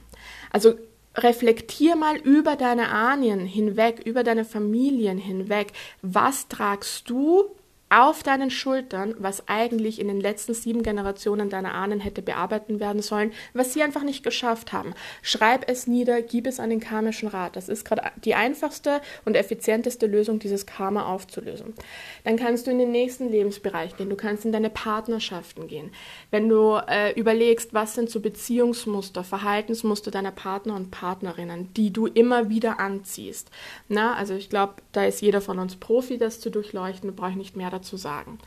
Also 0.52 0.76
reflektier 1.16 1.96
mal 1.96 2.18
über 2.18 2.56
deine 2.56 2.90
Ahnien 2.90 3.46
hinweg, 3.46 4.02
über 4.06 4.24
deine 4.24 4.46
Familien 4.46 5.18
hinweg. 5.18 5.72
Was 6.02 6.48
tragst 6.48 7.10
du 7.10 7.56
auf 7.90 8.24
deinen 8.24 8.50
Schultern, 8.50 9.14
was 9.20 9.48
eigentlich 9.48 10.02
in 10.02 10.08
den 10.08 10.20
letzten 10.20 10.56
sieben 10.56 10.82
Generationen 10.82 11.52
deiner 11.52 11.76
Ahnen 11.76 12.00
hätte 12.00 12.24
bearbeiten 12.24 12.80
werden 12.80 13.04
sollen, 13.04 13.32
was 13.54 13.74
sie 13.74 13.84
einfach 13.84 14.02
nicht 14.02 14.24
geschafft 14.24 14.74
haben. 14.74 14.96
Schreib 15.22 15.70
es 15.70 15.86
nieder, 15.86 16.24
gib 16.24 16.48
es 16.48 16.60
an 16.60 16.72
den 16.72 16.80
karmischen 16.80 17.28
Rat. 17.28 17.56
Das 17.56 17.70
ist 17.70 17.86
gerade 17.86 18.02
die 18.24 18.34
einfachste 18.34 19.02
und 19.24 19.36
effizienteste 19.36 20.08
Lösung, 20.08 20.40
dieses 20.40 20.66
Karma 20.66 21.06
aufzulösen. 21.06 21.76
Dann 22.24 22.38
kannst 22.38 22.66
du 22.66 22.72
in 22.72 22.80
den 22.80 22.92
nächsten 22.92 23.30
Lebensbereich 23.30 23.96
gehen. 23.96 24.10
Du 24.10 24.16
kannst 24.16 24.46
in 24.46 24.52
deine 24.52 24.72
Partnerschaften 24.72 25.68
gehen. 25.68 25.92
Wenn 26.32 26.50
du 26.50 26.82
äh, 26.88 27.14
überlegst, 27.14 27.76
was 27.76 27.94
sind 27.94 28.10
so 28.10 28.20
Beziehungsmuster, 28.20 29.24
Verhaltensmuster 29.24 30.10
deiner 30.10 30.32
Partner 30.32 30.76
und 30.76 30.90
Partnerinnen, 30.90 31.72
die 31.76 31.94
du 31.94 32.08
immer 32.08 32.50
wieder 32.50 32.80
anziehst. 32.80 33.52
Na, 33.90 34.16
also 34.16 34.34
ich 34.34 34.50
glaube, 34.50 34.74
da 34.92 35.06
ist 35.06 35.22
jeder 35.22 35.40
von 35.40 35.60
uns 35.60 35.76
Profi, 35.76 36.18
das 36.18 36.40
zu 36.40 36.50
durchleuchten. 36.50 37.12
Du 37.12 37.16
brauchst 37.16 37.38
nicht 37.38 37.56
mehr 37.56 37.75
dazu 37.76 37.98
sagen. 37.98 38.40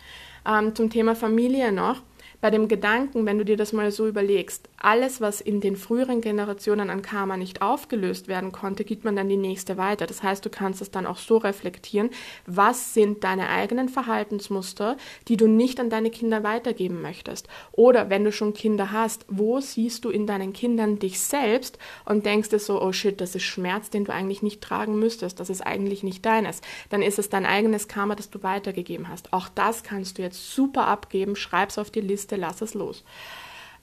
Ähm, 0.47 0.75
zum 0.75 0.91
Thema 0.91 1.15
Familie 1.15 1.73
noch 1.73 2.03
bei 2.41 2.51
dem 2.51 2.69
Gedanken, 2.69 3.27
wenn 3.27 3.39
du 3.39 3.45
dir 3.45 3.57
das 3.57 3.73
mal 3.73 3.91
so 3.91 4.07
überlegst, 4.07 4.69
alles, 4.77 5.21
was 5.21 5.41
in 5.41 5.61
den 5.61 5.77
früheren 5.77 6.21
Generationen 6.21 6.89
an 6.89 7.03
Karma 7.03 7.37
nicht 7.37 7.63
aufgelöst 7.63 8.29
werden 8.29 8.53
konnte, 8.53 8.85
gibt 8.85 9.05
man 9.05 9.17
dann 9.17 9.29
die 9.29 9.37
nächste 9.37 9.77
weiter. 9.77 10.07
Das 10.07 10.23
heißt, 10.23 10.45
du 10.45 10.51
kannst 10.51 10.81
es 10.81 10.93
dann 10.93 11.07
auch 11.07 11.19
so 11.19 11.39
reflektieren, 11.39 12.11
was 12.47 12.95
sind 12.95 13.25
deine 13.25 13.49
eigenen 13.49 13.89
Verhaltensmuster, 13.89 14.97
die 15.27 15.37
du 15.37 15.49
nicht 15.49 15.81
an 15.81 15.91
deine 15.91 16.11
Kinder 16.11 16.45
weitergeben 16.45 17.03
möchtest. 17.03 17.49
Oder 17.73 18.09
wenn 18.09 18.23
du 18.23 18.31
schon 18.31 18.55
Kinder 18.55 18.93
hast, 18.93 19.27
wo 19.29 19.61
siehst 19.61 20.05
du 20.05 20.11
in 20.11 20.29
deinen 20.29 20.53
Kindern 20.53 21.01
dich 21.01 21.19
selbst 21.19 21.79
und 22.05 22.25
denkst 22.25 22.51
dir 22.51 22.61
so, 22.61 22.81
oh 22.81 22.93
shit, 22.93 23.21
das 23.21 23.35
ist 23.35 23.43
Schmerz, 23.43 23.91
den 23.91 24.05
du 24.05 24.13
eigentlich 24.13 24.43
nicht 24.43 24.61
tragen 24.61 24.97
müsstest, 24.99 25.41
das 25.41 25.51
ist 25.51 25.67
eigentlich 25.67 26.05
nicht 26.05 26.25
deines. 26.25 26.61
Dann 26.89 27.03
ist 27.03 27.19
es 27.19 27.31
dein 27.31 27.47
eigenes 27.47 27.89
Karma, 27.89 28.15
das 28.15 28.31
du 28.31 28.45
weitergegeben 28.45 29.09
hast. 29.09 29.33
Auch 29.33 29.49
das 29.49 29.83
kannst 29.83 30.19
du 30.19 30.23
jetzt 30.23 30.53
super 30.55 30.87
abgeben, 30.87 31.35
schreib's 31.35 31.79
auf 31.79 31.91
die 31.91 32.01
Liste 32.01 32.28
Liste, 32.29 32.37
lass 32.37 32.61
es 32.63 32.75
los. 32.75 33.05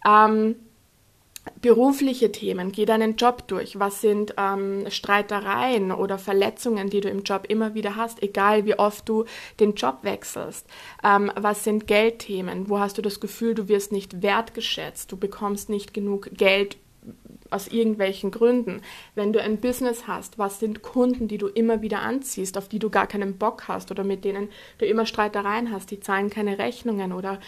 Ähm, 0.05 0.55
berufliche 1.61 2.31
Themen, 2.31 2.71
geh 2.71 2.85
deinen 2.85 3.17
Job 3.17 3.47
durch. 3.47 3.79
Was 3.79 4.01
sind 4.01 4.33
ähm, 4.37 4.85
Streitereien 4.89 5.91
oder 5.91 6.17
Verletzungen, 6.17 6.89
die 6.89 7.01
du 7.01 7.09
im 7.09 7.23
Job 7.23 7.45
immer 7.47 7.75
wieder 7.75 7.95
hast, 7.95 8.23
egal 8.23 8.65
wie 8.65 8.79
oft 8.79 9.07
du 9.07 9.25
den 9.59 9.75
Job 9.75 9.99
wechselst? 10.01 10.67
Ähm, 11.03 11.31
was 11.35 11.63
sind 11.63 11.87
Geldthemen? 11.87 12.69
Wo 12.69 12.79
hast 12.79 12.97
du 12.97 13.01
das 13.01 13.19
Gefühl, 13.19 13.53
du 13.53 13.67
wirst 13.67 13.91
nicht 13.91 14.23
wertgeschätzt, 14.23 15.11
du 15.11 15.17
bekommst 15.17 15.69
nicht 15.69 15.93
genug 15.93 16.29
Geld 16.33 16.77
aus 17.49 17.67
irgendwelchen 17.67 18.31
Gründen. 18.31 18.81
Wenn 19.13 19.33
du 19.33 19.41
ein 19.41 19.57
Business 19.57 20.07
hast, 20.07 20.37
was 20.37 20.59
sind 20.59 20.81
Kunden, 20.81 21.27
die 21.27 21.37
du 21.37 21.47
immer 21.47 21.81
wieder 21.81 22.01
anziehst, 22.01 22.57
auf 22.57 22.67
die 22.67 22.79
du 22.79 22.89
gar 22.89 23.07
keinen 23.07 23.37
Bock 23.37 23.67
hast 23.67 23.91
oder 23.91 24.03
mit 24.03 24.25
denen 24.25 24.49
du 24.77 24.85
immer 24.85 25.05
Streitereien 25.05 25.71
hast, 25.71 25.91
die 25.91 25.99
zahlen 25.99 26.29
keine 26.29 26.57
Rechnungen 26.57 27.13
oder 27.13 27.39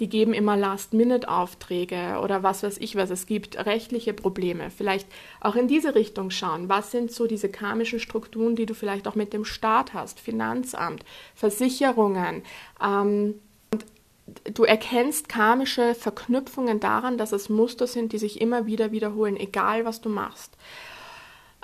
die 0.00 0.08
geben 0.08 0.34
immer 0.34 0.56
Last-Minute-Aufträge 0.56 2.20
oder 2.22 2.42
was 2.42 2.62
weiß 2.62 2.78
ich 2.78 2.96
was. 2.96 3.10
Es 3.10 3.26
gibt 3.26 3.56
rechtliche 3.64 4.12
Probleme. 4.12 4.70
Vielleicht 4.70 5.08
auch 5.40 5.56
in 5.56 5.68
diese 5.68 5.94
Richtung 5.94 6.30
schauen. 6.30 6.68
Was 6.68 6.90
sind 6.90 7.10
so 7.10 7.26
diese 7.26 7.48
karmischen 7.48 8.00
Strukturen, 8.00 8.56
die 8.56 8.66
du 8.66 8.74
vielleicht 8.74 9.08
auch 9.08 9.14
mit 9.14 9.32
dem 9.32 9.44
Staat 9.44 9.94
hast? 9.94 10.20
Finanzamt, 10.20 11.04
Versicherungen. 11.34 12.42
Ähm, 12.82 13.34
du 14.52 14.64
erkennst 14.64 15.28
karmische 15.28 15.94
Verknüpfungen 15.94 16.80
daran, 16.80 17.16
dass 17.16 17.32
es 17.32 17.48
Muster 17.48 17.86
sind, 17.86 18.12
die 18.12 18.18
sich 18.18 18.40
immer 18.40 18.66
wieder 18.66 18.92
wiederholen, 18.92 19.36
egal 19.36 19.84
was 19.84 20.00
du 20.00 20.08
machst. 20.08 20.56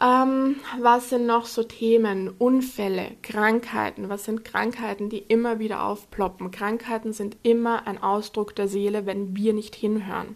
Ähm, 0.03 0.57
was 0.81 1.11
sind 1.11 1.27
noch 1.27 1.47
so 1.47 1.63
Themen? 1.63 2.29
Unfälle, 2.29 3.13
Krankheiten. 3.23 4.09
Was 4.09 4.25
sind 4.25 4.45
Krankheiten, 4.45 5.09
die 5.09 5.19
immer 5.19 5.61
wieder 5.61 5.85
aufploppen? 5.85 6.51
Krankheiten 6.51 7.13
sind 7.13 7.37
immer 7.45 7.87
ein 7.87 8.03
Ausdruck 8.03 8.57
der 8.57 8.67
Seele, 8.67 9.07
wenn 9.07 9.37
wir 9.37 9.53
nicht 9.53 9.77
hinhören. 9.77 10.35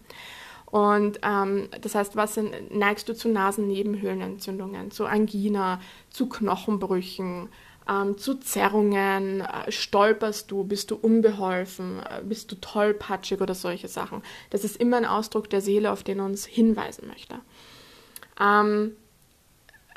Und 0.67 1.19
ähm, 1.23 1.67
das 1.81 1.95
heißt, 1.95 2.15
was 2.15 2.35
sind, 2.35 2.73
neigst 2.73 3.09
du 3.09 3.15
zu 3.15 3.27
Nasennebenhöhlenentzündungen, 3.29 4.91
zu 4.91 5.05
Angina, 5.05 5.81
zu 6.09 6.29
Knochenbrüchen, 6.29 7.49
ähm, 7.89 8.17
zu 8.17 8.35
Zerrungen, 8.35 9.41
äh, 9.41 9.71
stolperst 9.71 10.49
du, 10.49 10.63
bist 10.63 10.91
du 10.91 10.95
unbeholfen, 10.95 11.99
äh, 11.99 12.21
bist 12.23 12.51
du 12.51 12.55
tollpatschig 12.55 13.41
oder 13.41 13.55
solche 13.55 13.87
Sachen. 13.89 14.21
Das 14.49 14.63
ist 14.63 14.77
immer 14.77 14.97
ein 14.97 15.05
Ausdruck 15.05 15.49
der 15.49 15.61
Seele, 15.61 15.91
auf 15.91 16.03
den 16.03 16.19
uns 16.19 16.45
hinweisen 16.45 17.07
möchte. 17.07 17.39
Ähm, 18.39 18.93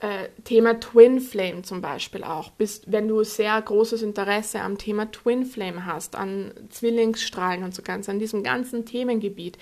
äh, 0.01 0.29
Thema 0.45 0.81
Twin 0.81 1.21
Flame 1.21 1.63
zum 1.63 1.81
Beispiel 1.81 2.25
auch. 2.25 2.51
Bist, 2.51 2.91
wenn 2.91 3.09
du 3.09 3.23
sehr 3.23 3.61
großes 3.61 4.03
Interesse 4.03 4.61
am 4.61 4.79
Thema 4.79 5.11
Twin 5.11 5.45
Flame 5.45 5.85
hast, 5.85 6.17
an 6.17 6.53
Zwillingsstrahlen 6.71 7.65
und 7.65 7.75
so 7.75 7.83
ganz, 7.83 8.09
an 8.09 8.19
diesem 8.19 8.43
ganzen 8.43 8.87
Themengebiet, 8.87 9.59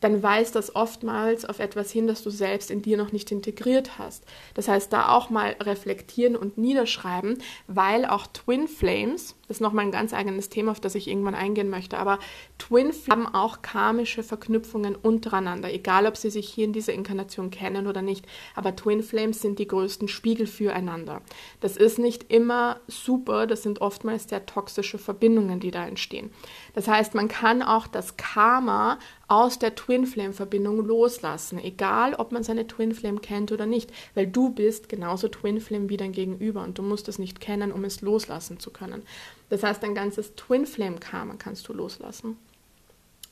dann 0.00 0.22
weist 0.22 0.56
das 0.56 0.74
oftmals 0.74 1.44
auf 1.44 1.58
etwas 1.58 1.90
hin, 1.90 2.06
das 2.06 2.22
du 2.22 2.30
selbst 2.30 2.70
in 2.70 2.82
dir 2.82 2.96
noch 2.96 3.12
nicht 3.12 3.30
integriert 3.30 3.98
hast. 3.98 4.24
Das 4.54 4.68
heißt, 4.68 4.92
da 4.92 5.10
auch 5.10 5.28
mal 5.28 5.56
reflektieren 5.60 6.36
und 6.36 6.56
niederschreiben, 6.56 7.38
weil 7.66 8.06
auch 8.06 8.26
Twin 8.28 8.68
Flames, 8.68 9.34
ist 9.50 9.60
nochmal 9.60 9.84
ein 9.84 9.92
ganz 9.92 10.12
eigenes 10.12 10.48
Thema, 10.48 10.72
auf 10.72 10.80
das 10.80 10.94
ich 10.94 11.08
irgendwann 11.08 11.34
eingehen 11.34 11.70
möchte, 11.70 11.98
aber 11.98 12.18
Twin 12.58 12.90
Flames 12.92 13.08
haben 13.08 13.26
auch 13.34 13.62
karmische 13.62 14.22
Verknüpfungen 14.22 14.96
untereinander, 14.96 15.72
egal 15.72 16.06
ob 16.06 16.16
sie 16.16 16.30
sich 16.30 16.48
hier 16.48 16.64
in 16.64 16.72
dieser 16.72 16.92
Inkarnation 16.92 17.50
kennen 17.50 17.86
oder 17.86 18.02
nicht. 18.02 18.26
Aber 18.54 18.74
Twin 18.74 19.02
Flames 19.02 19.40
sind 19.40 19.58
die 19.58 19.66
größten 19.66 20.08
Spiegel 20.08 20.46
füreinander. 20.46 21.22
Das 21.60 21.76
ist 21.76 21.98
nicht 21.98 22.32
immer 22.32 22.80
super, 22.86 23.46
das 23.46 23.62
sind 23.62 23.80
oftmals 23.80 24.28
sehr 24.28 24.46
toxische 24.46 24.98
Verbindungen, 24.98 25.60
die 25.60 25.70
da 25.70 25.86
entstehen. 25.86 26.30
Das 26.74 26.88
heißt, 26.88 27.14
man 27.14 27.28
kann 27.28 27.62
auch 27.62 27.86
das 27.86 28.16
Karma 28.16 28.98
aus 29.30 29.60
der 29.60 29.76
Twin 29.76 30.06
Flame 30.06 30.32
Verbindung 30.32 30.84
loslassen, 30.84 31.60
egal 31.60 32.14
ob 32.14 32.32
man 32.32 32.42
seine 32.42 32.66
Twin 32.66 32.92
Flame 32.92 33.20
kennt 33.20 33.52
oder 33.52 33.64
nicht, 33.64 33.92
weil 34.14 34.26
du 34.26 34.50
bist 34.50 34.88
genauso 34.88 35.28
Twin 35.28 35.60
Flame 35.60 35.88
wie 35.88 35.96
dein 35.96 36.10
Gegenüber 36.10 36.64
und 36.64 36.78
du 36.78 36.82
musst 36.82 37.08
es 37.08 37.20
nicht 37.20 37.40
kennen, 37.40 37.70
um 37.70 37.84
es 37.84 38.00
loslassen 38.00 38.58
zu 38.58 38.72
können. 38.72 39.02
Das 39.48 39.62
heißt, 39.62 39.84
ein 39.84 39.94
ganzes 39.94 40.34
Twin 40.34 40.66
Flame 40.66 40.98
Karma 40.98 41.34
kannst 41.38 41.68
du 41.68 41.72
loslassen. 41.72 42.38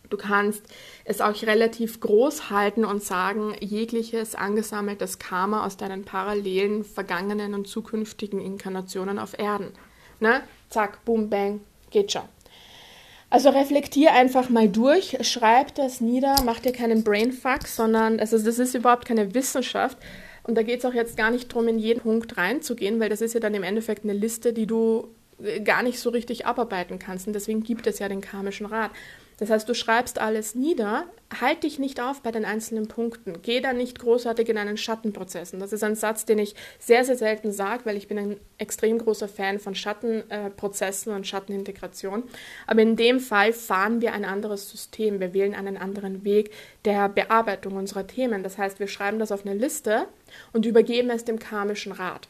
Du 0.09 0.17
kannst 0.17 0.62
es 1.05 1.21
auch 1.21 1.43
relativ 1.43 1.99
groß 1.99 2.49
halten 2.49 2.85
und 2.85 3.02
sagen, 3.02 3.57
jegliches 3.59 4.37
angesammeltes 4.37 5.19
Karma 5.19 5.67
aus 5.67 5.76
deinen 5.76 6.05
parallelen 6.05 6.85
vergangenen 6.85 7.55
und 7.55 7.67
zukünftigen 7.67 8.40
Inkarnationen 8.40 9.19
auf 9.19 9.37
Erden. 9.37 9.73
Ne? 10.21 10.43
Zack, 10.71 11.05
boom, 11.05 11.28
bang, 11.28 11.61
geht 11.90 12.12
schon. 12.12 12.23
Also 13.30 13.50
reflektier 13.50 14.14
einfach 14.14 14.49
mal 14.49 14.68
durch, 14.68 15.18
schreib 15.20 15.75
das 15.75 16.00
nieder, 16.00 16.35
mach 16.44 16.61
dir 16.61 16.73
keinen 16.73 17.04
Brainfuck, 17.04 17.66
sondern 17.66 18.20
also 18.20 18.38
das 18.38 18.58
ist 18.58 18.75
überhaupt 18.75 19.04
keine 19.04 19.35
Wissenschaft. 19.35 19.99
Und 20.44 20.54
da 20.54 20.62
geht 20.62 20.78
es 20.78 20.87
auch 20.87 20.94
jetzt 20.94 21.18
gar 21.18 21.30
nicht 21.30 21.52
darum, 21.52 21.68
in 21.68 21.78
jeden 21.78 22.00
Punkt 22.00 22.38
reinzugehen, 22.38 23.00
weil 23.00 23.11
das 23.11 23.20
ist 23.20 23.35
ja 23.35 23.40
dann 23.40 23.52
im 23.52 23.62
Endeffekt 23.62 24.04
eine 24.04 24.14
Liste, 24.14 24.54
die 24.54 24.66
du 24.66 25.08
äh, 25.42 25.61
gar 25.61 25.82
nicht 25.82 25.99
so 25.99 26.08
richtig 26.08 26.47
abarbeiten 26.47 26.99
kannst. 26.99 27.26
Und 27.26 27.35
deswegen 27.35 27.62
gibt 27.62 27.87
es 27.87 27.99
ja 27.99 28.08
den 28.08 28.23
karmischen 28.23 28.64
Rat. 28.64 28.92
Das 29.38 29.50
heißt, 29.50 29.68
du 29.68 29.75
schreibst 29.75 30.21
alles 30.21 30.57
nieder, 30.57 31.04
halt 31.40 31.62
dich 31.62 31.78
nicht 31.78 32.00
auf 32.00 32.23
bei 32.23 32.33
den 32.33 32.45
einzelnen 32.45 32.88
Punkten, 32.88 33.40
geh 33.42 33.61
da 33.61 33.73
nicht 33.73 34.00
großartig 34.00 34.49
in 34.49 34.59
einen 34.59 34.76
Schattenprozess. 34.76 35.54
Und 35.54 35.61
das 35.61 35.73
ist 35.73 35.85
ein 35.85 35.95
Satz, 35.95 36.25
den 36.25 36.38
ich 36.40 36.57
sehr, 36.80 37.04
sehr 37.04 37.16
selten 37.16 37.52
sage, 37.52 37.85
weil 37.85 37.97
ich 37.97 38.09
bin 38.09 38.18
ein 38.18 38.40
extrem 38.59 38.99
großer 38.99 39.28
Fan 39.28 39.61
von 39.61 39.76
Schattenprozessen 39.76 41.12
und 41.12 41.26
Schattenintegration. 41.26 42.25
Aber 42.66 42.83
in 42.83 42.97
dem 42.97 43.21
Fall 43.21 43.52
fahren 43.52 44.00
wir 44.00 44.12
ein 44.12 44.25
anderes 44.25 44.71
System, 44.71 45.21
wir 45.21 45.33
wählen 45.33 45.54
einen 45.54 45.76
anderen 45.76 46.25
Weg 46.25 46.50
der 46.85 47.09
Bearbeitung 47.09 47.76
unserer 47.76 48.09
Themen. 48.09 48.42
Das 48.42 48.59
heißt, 48.59 48.80
wir 48.80 48.88
schreiben 48.88 49.21
das 49.21 49.30
auf 49.30 49.47
eine 49.47 49.54
Liste 49.54 50.09
und 50.52 50.66
übergeben 50.66 51.11
es 51.11 51.25
dem 51.25 51.38
karmischen 51.38 51.92
Rat. 51.92 52.28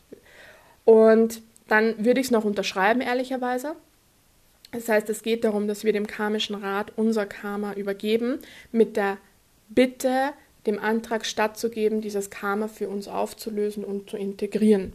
Und 0.85 1.41
dann 1.69 2.05
würde 2.05 2.21
ich 2.21 2.27
es 2.27 2.33
noch 2.33 2.45
unterschreiben, 2.45 3.01
ehrlicherweise. 3.01 3.77
Das 4.71 4.89
heißt, 4.89 5.09
es 5.09 5.23
geht 5.23 5.45
darum, 5.45 5.67
dass 5.67 5.85
wir 5.85 5.93
dem 5.93 6.07
karmischen 6.07 6.55
Rat 6.55 6.93
unser 6.97 7.27
Karma 7.27 7.73
übergeben, 7.73 8.39
mit 8.71 8.97
der 8.97 9.19
Bitte, 9.69 10.33
dem 10.67 10.79
Antrag 10.79 11.25
stattzugeben, 11.25 12.01
dieses 12.01 12.31
Karma 12.31 12.69
für 12.69 12.89
uns 12.89 13.09
aufzulösen 13.09 13.85
und 13.85 14.11
zu 14.11 14.17
integrieren. 14.17 14.93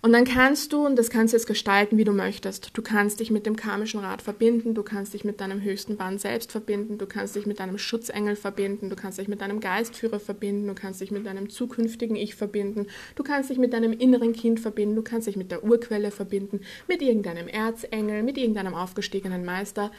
Und 0.00 0.12
dann 0.12 0.24
kannst 0.24 0.72
du, 0.72 0.86
und 0.86 0.96
das 0.96 1.10
kannst 1.10 1.32
du 1.32 1.36
jetzt 1.36 1.46
gestalten, 1.46 1.98
wie 1.98 2.04
du 2.04 2.12
möchtest. 2.12 2.70
Du 2.76 2.82
kannst 2.82 3.18
dich 3.18 3.32
mit 3.32 3.46
dem 3.46 3.56
karmischen 3.56 3.98
Rat 3.98 4.22
verbinden, 4.22 4.74
du 4.74 4.84
kannst 4.84 5.12
dich 5.12 5.24
mit 5.24 5.40
deinem 5.40 5.60
höchsten 5.60 5.96
Band 5.96 6.20
selbst 6.20 6.52
verbinden, 6.52 6.98
du 6.98 7.06
kannst 7.06 7.34
dich 7.34 7.46
mit 7.46 7.58
deinem 7.58 7.78
Schutzengel 7.78 8.36
verbinden, 8.36 8.90
du 8.90 8.96
kannst 8.96 9.18
dich 9.18 9.26
mit 9.26 9.40
deinem 9.40 9.58
Geistführer 9.58 10.20
verbinden, 10.20 10.68
du 10.68 10.74
kannst 10.74 11.00
dich 11.00 11.10
mit 11.10 11.26
deinem 11.26 11.50
zukünftigen 11.50 12.14
Ich 12.14 12.36
verbinden, 12.36 12.86
du 13.16 13.24
kannst 13.24 13.50
dich 13.50 13.58
mit 13.58 13.72
deinem 13.72 13.92
inneren 13.92 14.32
Kind 14.32 14.60
verbinden, 14.60 14.94
du 14.94 15.02
kannst 15.02 15.26
dich 15.26 15.36
mit 15.36 15.50
der 15.50 15.64
Urquelle 15.64 16.12
verbinden, 16.12 16.60
mit 16.86 17.02
irgendeinem 17.02 17.48
Erzengel, 17.48 18.22
mit 18.22 18.38
irgendeinem 18.38 18.74
aufgestiegenen 18.74 19.44
Meister. 19.44 19.90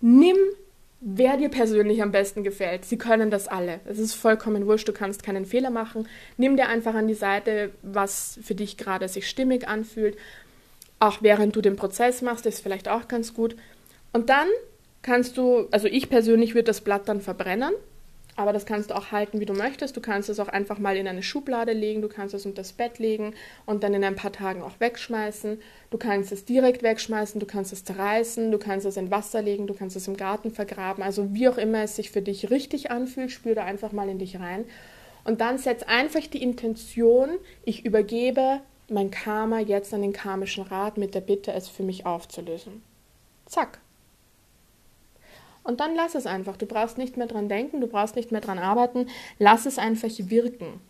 Nimm 0.00 0.36
wer 1.00 1.36
dir 1.36 1.48
persönlich 1.48 2.02
am 2.02 2.12
besten 2.12 2.44
gefällt. 2.44 2.84
Sie 2.84 2.98
können 2.98 3.30
das 3.30 3.48
alle. 3.48 3.80
Es 3.84 3.98
ist 3.98 4.14
vollkommen 4.14 4.66
wurscht, 4.66 4.88
du 4.88 4.92
kannst 4.92 5.22
keinen 5.22 5.44
Fehler 5.44 5.70
machen. 5.70 6.08
Nimm 6.36 6.56
dir 6.56 6.68
einfach 6.68 6.94
an 6.94 7.08
die 7.08 7.14
Seite, 7.14 7.70
was 7.82 8.38
für 8.42 8.54
dich 8.54 8.76
gerade 8.76 9.08
sich 9.08 9.28
stimmig 9.28 9.68
anfühlt. 9.68 10.16
Auch 11.00 11.18
während 11.20 11.54
du 11.56 11.60
den 11.60 11.76
Prozess 11.76 12.22
machst, 12.22 12.46
ist 12.46 12.60
vielleicht 12.60 12.88
auch 12.88 13.08
ganz 13.08 13.34
gut. 13.34 13.56
Und 14.12 14.30
dann 14.30 14.48
kannst 15.02 15.36
du, 15.36 15.68
also 15.70 15.86
ich 15.86 16.08
persönlich 16.08 16.54
würde 16.54 16.64
das 16.64 16.80
Blatt 16.80 17.08
dann 17.08 17.20
verbrennen 17.20 17.74
aber 18.36 18.52
das 18.52 18.66
kannst 18.66 18.90
du 18.90 18.96
auch 18.96 19.12
halten, 19.12 19.40
wie 19.40 19.46
du 19.46 19.52
möchtest. 19.52 19.96
Du 19.96 20.00
kannst 20.00 20.28
es 20.28 20.40
auch 20.40 20.48
einfach 20.48 20.78
mal 20.78 20.96
in 20.96 21.06
eine 21.06 21.22
Schublade 21.22 21.72
legen, 21.72 22.02
du 22.02 22.08
kannst 22.08 22.34
es 22.34 22.46
unter 22.46 22.62
das 22.62 22.72
Bett 22.72 22.98
legen 22.98 23.34
und 23.66 23.82
dann 23.84 23.94
in 23.94 24.04
ein 24.04 24.16
paar 24.16 24.32
Tagen 24.32 24.62
auch 24.62 24.80
wegschmeißen. 24.80 25.60
Du 25.90 25.98
kannst 25.98 26.32
es 26.32 26.44
direkt 26.44 26.82
wegschmeißen, 26.82 27.40
du 27.40 27.46
kannst 27.46 27.72
es 27.72 27.84
zerreißen, 27.84 28.50
du 28.50 28.58
kannst 28.58 28.86
es 28.86 28.96
in 28.96 29.10
Wasser 29.10 29.42
legen, 29.42 29.66
du 29.66 29.74
kannst 29.74 29.96
es 29.96 30.08
im 30.08 30.16
Garten 30.16 30.50
vergraben. 30.50 31.02
Also 31.02 31.32
wie 31.34 31.48
auch 31.48 31.58
immer 31.58 31.82
es 31.82 31.96
sich 31.96 32.10
für 32.10 32.22
dich 32.22 32.50
richtig 32.50 32.90
anfühlt, 32.90 33.30
spür 33.30 33.54
da 33.54 33.64
einfach 33.64 33.92
mal 33.92 34.08
in 34.08 34.18
dich 34.18 34.40
rein. 34.40 34.64
Und 35.24 35.40
dann 35.40 35.58
setz 35.58 35.82
einfach 35.82 36.26
die 36.26 36.42
Intention, 36.42 37.30
ich 37.64 37.84
übergebe 37.84 38.60
mein 38.88 39.10
Karma 39.10 39.60
jetzt 39.60 39.94
an 39.94 40.02
den 40.02 40.12
karmischen 40.12 40.64
Rat 40.64 40.98
mit 40.98 41.14
der 41.14 41.22
Bitte, 41.22 41.52
es 41.52 41.68
für 41.68 41.82
mich 41.82 42.04
aufzulösen. 42.04 42.82
Zack. 43.46 43.80
Und 45.64 45.80
dann 45.80 45.96
lass 45.96 46.14
es 46.14 46.26
einfach. 46.26 46.56
Du 46.56 46.66
brauchst 46.66 46.98
nicht 46.98 47.16
mehr 47.16 47.26
dran 47.26 47.48
denken, 47.48 47.80
du 47.80 47.88
brauchst 47.88 48.14
nicht 48.14 48.30
mehr 48.30 48.42
dran 48.42 48.58
arbeiten. 48.58 49.08
Lass 49.38 49.66
es 49.66 49.78
einfach 49.78 50.10
wirken. 50.18 50.80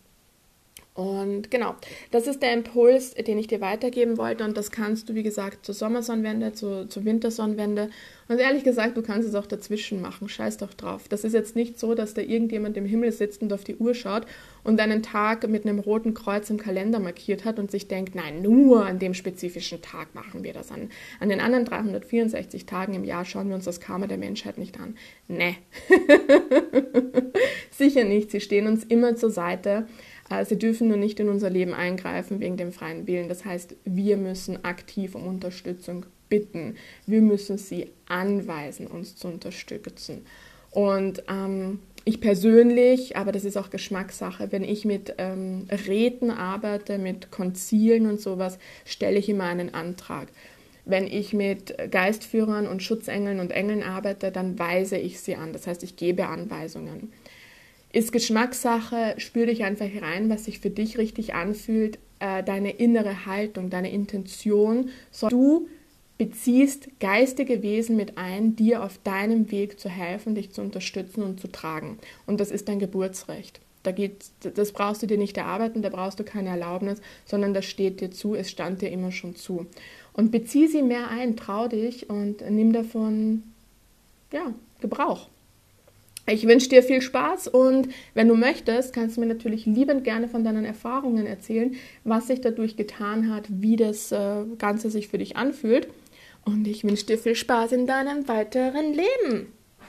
Und 0.95 1.51
genau, 1.51 1.75
das 2.11 2.25
ist 2.25 2.41
der 2.41 2.53
Impuls, 2.53 3.13
den 3.15 3.37
ich 3.37 3.47
dir 3.47 3.59
weitergeben 3.59 4.17
wollte. 4.17 4.45
Und 4.45 4.55
das 4.55 4.71
kannst 4.71 5.09
du, 5.09 5.13
wie 5.13 5.23
gesagt, 5.23 5.65
zur 5.65 5.75
Sommersonnenwende, 5.75 6.53
zur, 6.53 6.89
zur 6.89 7.03
Wintersonnenwende. 7.03 7.89
Und 8.29 8.39
ehrlich 8.39 8.63
gesagt, 8.63 8.95
du 8.95 9.01
kannst 9.01 9.27
es 9.27 9.35
auch 9.35 9.45
dazwischen 9.45 10.01
machen. 10.01 10.29
Scheiß 10.29 10.55
doch 10.55 10.73
drauf. 10.73 11.09
Das 11.09 11.25
ist 11.25 11.33
jetzt 11.33 11.53
nicht 11.53 11.77
so, 11.77 11.95
dass 11.95 12.13
da 12.13 12.21
irgendjemand 12.21 12.77
im 12.77 12.85
Himmel 12.85 13.11
sitzt 13.11 13.41
und 13.41 13.51
auf 13.51 13.65
die 13.65 13.75
Uhr 13.75 13.93
schaut 13.93 14.25
und 14.63 14.79
einen 14.79 15.03
Tag 15.03 15.45
mit 15.49 15.65
einem 15.65 15.79
roten 15.79 16.13
Kreuz 16.13 16.49
im 16.49 16.57
Kalender 16.57 16.99
markiert 16.99 17.43
hat 17.43 17.59
und 17.59 17.71
sich 17.71 17.89
denkt, 17.89 18.15
nein, 18.15 18.41
nur 18.41 18.85
an 18.85 18.97
dem 18.97 19.13
spezifischen 19.13 19.81
Tag 19.81 20.15
machen 20.15 20.45
wir 20.45 20.53
das. 20.53 20.71
An, 20.71 20.89
an 21.19 21.27
den 21.27 21.41
anderen 21.41 21.65
364 21.65 22.65
Tagen 22.65 22.93
im 22.93 23.03
Jahr 23.03 23.25
schauen 23.25 23.49
wir 23.49 23.55
uns 23.55 23.65
das 23.65 23.81
Karma 23.81 24.07
der 24.07 24.17
Menschheit 24.17 24.57
nicht 24.57 24.79
an. 24.79 24.95
Nee. 25.27 25.57
Sicher 27.71 28.05
nicht. 28.05 28.31
Sie 28.31 28.39
stehen 28.39 28.65
uns 28.67 28.85
immer 28.85 29.17
zur 29.17 29.29
Seite. 29.29 29.87
Äh, 30.29 30.45
sie 30.45 30.57
dürfen 30.57 30.87
nur 30.87 30.97
nicht 30.97 31.19
in 31.19 31.29
unser 31.29 31.49
Leben 31.49 31.73
eingreifen 31.73 32.39
wegen 32.39 32.57
dem 32.57 32.71
freien 32.71 33.07
Willen. 33.07 33.29
Das 33.29 33.45
heißt, 33.45 33.75
wir 33.85 34.17
müssen 34.17 34.63
aktiv 34.63 35.15
um 35.15 35.27
Unterstützung 35.27 36.05
bitten. 36.29 36.75
Wir 37.05 37.21
müssen 37.21 37.57
sie 37.57 37.91
anweisen, 38.07 38.87
uns 38.87 39.15
zu 39.15 39.27
unterstützen. 39.27 40.25
Und 40.71 41.23
ähm, 41.29 41.79
ich 42.03 42.21
persönlich, 42.21 43.17
aber 43.17 43.31
das 43.31 43.45
ist 43.45 43.57
auch 43.57 43.69
Geschmackssache, 43.69 44.51
wenn 44.51 44.63
ich 44.63 44.85
mit 44.85 45.15
ähm, 45.17 45.67
Räten 45.87 46.29
arbeite, 46.29 46.97
mit 46.97 47.31
Konzilen 47.31 48.05
und 48.05 48.19
sowas, 48.19 48.59
stelle 48.85 49.17
ich 49.17 49.29
immer 49.29 49.45
einen 49.45 49.73
Antrag. 49.73 50.27
Wenn 50.85 51.07
ich 51.07 51.33
mit 51.33 51.75
Geistführern 51.89 52.67
und 52.67 52.83
Schutzengeln 52.83 53.39
und 53.39 53.51
Engeln 53.51 53.81
arbeite, 53.81 54.31
dann 54.31 54.59
weise 54.59 54.97
ich 54.97 55.19
sie 55.19 55.35
an. 55.35 55.51
Das 55.51 55.65
heißt, 55.65 55.81
ich 55.81 55.95
gebe 55.95 56.27
Anweisungen. 56.27 57.11
Ist 57.95 58.11
Geschmackssache, 58.11 59.15
spür 59.19 59.45
dich 59.45 59.63
einfach 59.63 59.87
rein, 60.01 60.29
was 60.29 60.43
sich 60.43 60.59
für 60.59 60.69
dich 60.69 60.97
richtig 60.97 61.33
anfühlt, 61.33 61.97
äh, 62.19 62.43
deine 62.43 62.71
innere 62.71 63.25
Haltung, 63.25 63.69
deine 63.69 63.89
Intention. 63.89 64.89
Du 65.29 65.69
beziehst 66.17 66.89
geistige 66.99 67.63
Wesen 67.63 67.95
mit 67.95 68.17
ein, 68.17 68.57
dir 68.57 68.83
auf 68.83 68.99
deinem 69.05 69.49
Weg 69.49 69.79
zu 69.79 69.87
helfen, 69.87 70.35
dich 70.35 70.51
zu 70.51 70.59
unterstützen 70.59 71.23
und 71.23 71.39
zu 71.39 71.47
tragen. 71.47 71.97
Und 72.25 72.41
das 72.41 72.51
ist 72.51 72.67
dein 72.67 72.79
Geburtsrecht. 72.79 73.61
Da 73.83 73.93
geht, 73.93 74.25
das 74.41 74.73
brauchst 74.73 75.01
du 75.01 75.07
dir 75.07 75.17
nicht 75.17 75.37
erarbeiten, 75.37 75.81
da 75.81 75.87
brauchst 75.87 76.19
du 76.19 76.25
keine 76.25 76.49
Erlaubnis, 76.49 76.99
sondern 77.23 77.53
das 77.53 77.63
steht 77.63 78.01
dir 78.01 78.11
zu, 78.11 78.35
es 78.35 78.51
stand 78.51 78.81
dir 78.81 78.91
immer 78.91 79.13
schon 79.13 79.37
zu. 79.37 79.67
Und 80.11 80.31
bezieh 80.31 80.67
sie 80.67 80.81
mehr 80.81 81.07
ein, 81.11 81.37
trau 81.37 81.69
dich 81.69 82.09
und 82.09 82.41
nimm 82.49 82.73
davon 82.73 83.43
ja, 84.33 84.53
Gebrauch. 84.81 85.29
Ich 86.27 86.47
wünsche 86.47 86.69
dir 86.69 86.81
viel 86.81 87.01
Spaß 87.01 87.47
und 87.49 87.89
wenn 88.15 88.27
du 88.27 88.35
möchtest, 88.35 88.93
kannst 88.93 89.15
du 89.15 89.21
mir 89.21 89.27
natürlich 89.27 89.67
liebend 89.67 90.03
gerne 90.03 90.27
von 90.27 90.43
deinen 90.43 90.65
Erfahrungen 90.65 91.27
erzählen, 91.27 91.75
was 92.03 92.27
sich 92.27 92.41
dadurch 92.41 92.75
getan 92.75 93.31
hat, 93.31 93.45
wie 93.49 93.75
das 93.75 94.11
äh, 94.11 94.43
Ganze 94.57 94.89
sich 94.89 95.07
für 95.07 95.19
dich 95.19 95.37
anfühlt. 95.37 95.87
Und 96.43 96.67
ich 96.67 96.83
wünsche 96.83 97.05
dir 97.05 97.19
viel 97.19 97.35
Spaß 97.35 97.73
in 97.73 97.85
deinem 97.85 98.27
weiteren 98.27 98.93
Leben. 98.93 99.53